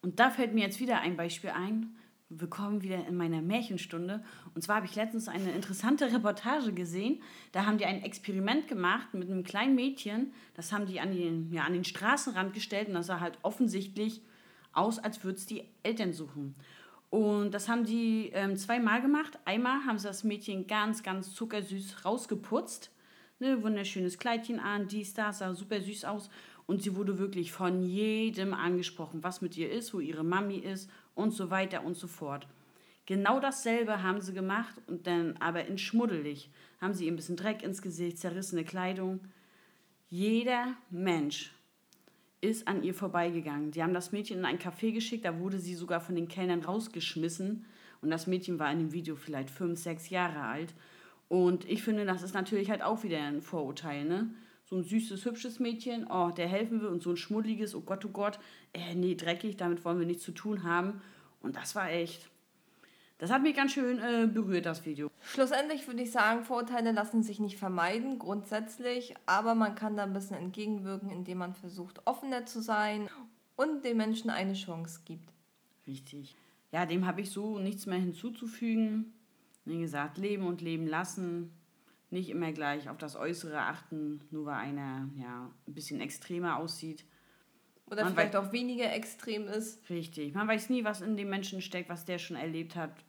Und 0.02 0.20
da 0.20 0.32
fällt 0.32 0.56
mir 0.56 0.64
jetzt 0.64 0.80
wieder 0.80 1.00
ein 1.00 1.16
Beispiel 1.16 1.52
ein, 1.52 1.96
Willkommen 2.34 2.82
wieder 2.82 3.06
in 3.08 3.18
meiner 3.18 3.42
Märchenstunde. 3.42 4.24
Und 4.56 4.62
zwar 4.62 4.78
habe 4.78 4.86
ich 4.86 4.96
letztens 4.96 5.28
eine 5.28 5.52
interessante 5.52 6.14
Reportage 6.14 6.72
gesehen. 6.72 7.22
Da 7.52 7.66
haben 7.66 7.78
die 7.78 7.86
ein 7.86 8.04
Experiment 8.04 8.70
gemacht 8.70 9.14
mit 9.14 9.30
einem 9.30 9.44
kleinen 9.44 9.76
Mädchen. 9.76 10.32
Das 10.54 10.72
haben 10.72 10.86
die 10.86 11.02
an 11.02 11.12
den, 11.12 11.52
ja, 11.52 11.64
an 11.64 11.74
den 11.74 11.84
Straßenrand 11.84 12.54
gestellt 12.54 12.88
und 12.88 12.94
das 12.94 13.08
sah 13.08 13.20
halt 13.20 13.38
offensichtlich 13.42 14.22
aus, 14.72 14.98
als 14.98 15.26
würde 15.26 15.40
es 15.40 15.46
die 15.46 15.66
Eltern 15.84 16.14
suchen. 16.14 16.56
Und 17.10 17.52
das 17.52 17.68
haben 17.68 17.84
die 17.84 18.32
ähm, 18.34 18.56
zweimal 18.56 19.02
gemacht. 19.02 19.38
Einmal 19.44 19.86
haben 19.86 19.98
sie 19.98 20.08
das 20.08 20.24
Mädchen 20.24 20.68
ganz, 20.68 21.04
ganz 21.04 21.36
zuckersüß 21.36 22.06
rausgeputzt. 22.06 22.92
Ne, 23.40 23.62
wunderschönes 23.62 24.20
Kleidchen 24.20 24.62
an, 24.62 24.88
dies, 24.88 25.14
das, 25.14 25.40
sah 25.40 25.54
super 25.54 25.82
süß 25.82 26.06
aus. 26.06 26.30
Und 26.68 26.84
sie 26.84 26.96
wurde 26.96 27.18
wirklich 27.18 27.52
von 27.52 27.82
jedem 27.82 28.54
angesprochen, 28.54 29.24
was 29.24 29.42
mit 29.42 29.58
ihr 29.58 29.72
ist, 29.72 29.94
wo 29.94 30.00
ihre 30.00 30.24
Mami 30.24 30.58
ist 30.58 30.90
und 31.16 31.32
so 31.32 31.50
weiter 31.50 31.84
und 31.84 31.96
so 31.96 32.08
fort. 32.08 32.48
Genau 33.06 33.40
dasselbe 33.40 34.04
haben 34.04 34.22
sie 34.22 34.34
gemacht 34.34 34.76
und 34.88 35.08
dann 35.08 35.36
aber 35.38 35.66
in 35.66 35.78
schmuddelig. 35.78 36.50
Haben 36.80 36.94
sie 36.94 37.06
ihr 37.06 37.12
ein 37.12 37.16
bisschen 37.16 37.36
Dreck 37.36 37.64
ins 37.64 37.82
Gesicht, 37.82 38.20
zerrissene 38.20 38.64
Kleidung. 38.64 39.20
Jeder 40.08 40.76
Mensch 40.90 41.54
ist 42.42 42.68
an 42.68 42.84
ihr 42.84 42.94
vorbeigegangen. 42.94 43.72
Die 43.72 43.84
haben 43.84 43.94
das 43.94 44.12
Mädchen 44.12 44.40
in 44.40 44.46
ein 44.46 44.60
Café 44.60 44.92
geschickt, 44.92 45.26
da 45.26 45.40
wurde 45.40 45.60
sie 45.60 45.76
sogar 45.76 46.02
von 46.02 46.16
den 46.16 46.28
Kellnern 46.28 46.64
rausgeschmissen. 46.64 47.66
Und 48.02 48.10
das 48.10 48.28
Mädchen 48.28 48.60
war 48.60 48.72
in 48.72 48.80
dem 48.80 48.94
Video 48.94 49.16
vielleicht 49.16 49.52
fünf, 49.52 49.80
sechs 49.80 50.10
Jahre 50.10 50.42
alt. 50.42 50.74
Und 51.30 51.66
ich 51.70 51.84
finde, 51.84 52.06
das 52.06 52.24
ist 52.24 52.34
natürlich 52.34 52.70
halt 52.70 52.82
auch 52.82 53.04
wieder 53.04 53.22
ein 53.22 53.42
Vorurteil, 53.42 54.06
ne? 54.06 54.34
So 54.72 54.78
ein 54.78 54.84
süßes, 54.84 55.26
hübsches 55.26 55.60
Mädchen, 55.60 56.08
oh, 56.10 56.32
der 56.32 56.48
helfen 56.48 56.80
will 56.82 56.88
und 56.88 57.04
so 57.04 57.10
ein 57.10 57.18
schmuddeliges, 57.18 57.76
oh 57.76 57.82
Gott, 57.82 58.06
oh 58.06 58.10
Gott, 58.10 58.40
äh, 58.72 58.96
nee, 58.96 59.16
dreckig, 59.16 59.58
damit 59.58 59.84
wollen 59.84 60.00
wir 60.00 60.06
nichts 60.06 60.24
zu 60.24 60.32
tun 60.32 60.64
haben. 60.64 61.02
Und 61.42 61.58
das 61.58 61.76
war 61.76 61.92
echt, 61.92 62.30
das 63.18 63.32
hat 63.32 63.44
mich 63.44 63.54
ganz 63.54 63.74
schön 63.74 64.00
äh, 64.00 64.28
berührt, 64.28 64.66
das 64.66 64.86
Video. 64.86 65.12
Schlussendlich 65.24 65.86
würde 65.88 66.04
ich 66.04 66.12
sagen, 66.12 66.46
Vorurteile 66.46 66.94
lassen 66.94 67.22
sich 67.22 67.42
nicht 67.42 67.58
vermeiden, 67.58 68.18
grundsätzlich, 68.18 69.14
aber 69.26 69.56
man 69.56 69.76
kann 69.76 69.98
da 69.98 70.04
ein 70.04 70.14
bisschen 70.14 70.38
entgegenwirken, 70.38 71.10
indem 71.10 71.40
man 71.40 71.54
versucht, 71.54 72.08
offener 72.08 72.46
zu 72.46 72.62
sein 72.62 73.10
und 73.58 73.84
den 73.84 73.98
Menschen 73.98 74.30
eine 74.30 74.54
Chance 74.54 75.02
gibt. 75.04 75.34
Richtig. 75.86 76.34
Ja, 76.72 76.86
dem 76.86 77.06
habe 77.06 77.20
ich 77.20 77.30
so 77.30 77.60
nichts 77.60 77.88
mehr 77.88 78.00
hinzuzufügen. 78.00 79.14
Wie 79.66 79.82
gesagt, 79.82 80.18
leben 80.18 80.48
und 80.48 80.62
leben 80.62 80.88
lassen 80.88 81.52
nicht 82.12 82.30
immer 82.30 82.52
gleich 82.52 82.90
auf 82.90 82.98
das 82.98 83.16
Äußere 83.16 83.60
achten, 83.60 84.22
nur 84.32 84.46
weil 84.46 84.56
einer 84.56 85.10
ja, 85.16 85.50
ein 85.68 85.74
bisschen 85.74 86.02
extremer 86.02 86.58
aussieht. 86.58 87.06
Oder 87.86 88.04
man 88.04 88.14
vielleicht 88.14 88.36
auch 88.36 88.52
weniger 88.52 88.94
extrem 88.94 89.48
ist. 89.48 89.90
Richtig. 89.90 90.34
Man 90.34 90.48
weiß 90.48 90.70
nie, 90.70 90.84
was 90.84 91.02
in 91.02 91.18
dem 91.18 91.30
Menschen 91.30 91.62
steckt, 91.62 91.90
was 91.90 92.06
der 92.06 92.20
schon 92.20 92.38
erlebt 92.38 92.76
hat, 92.76 93.04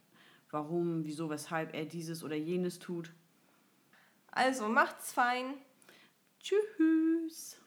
warum, 0.51 1.05
wieso, 1.05 1.29
weshalb 1.29 1.73
er 1.73 1.85
dieses 1.85 2.23
oder 2.23 2.35
jenes 2.35 2.79
tut. 2.79 3.11
Also 4.27 4.67
macht's 4.67 5.13
fein. 5.13 5.53
Tschüss. 6.39 7.62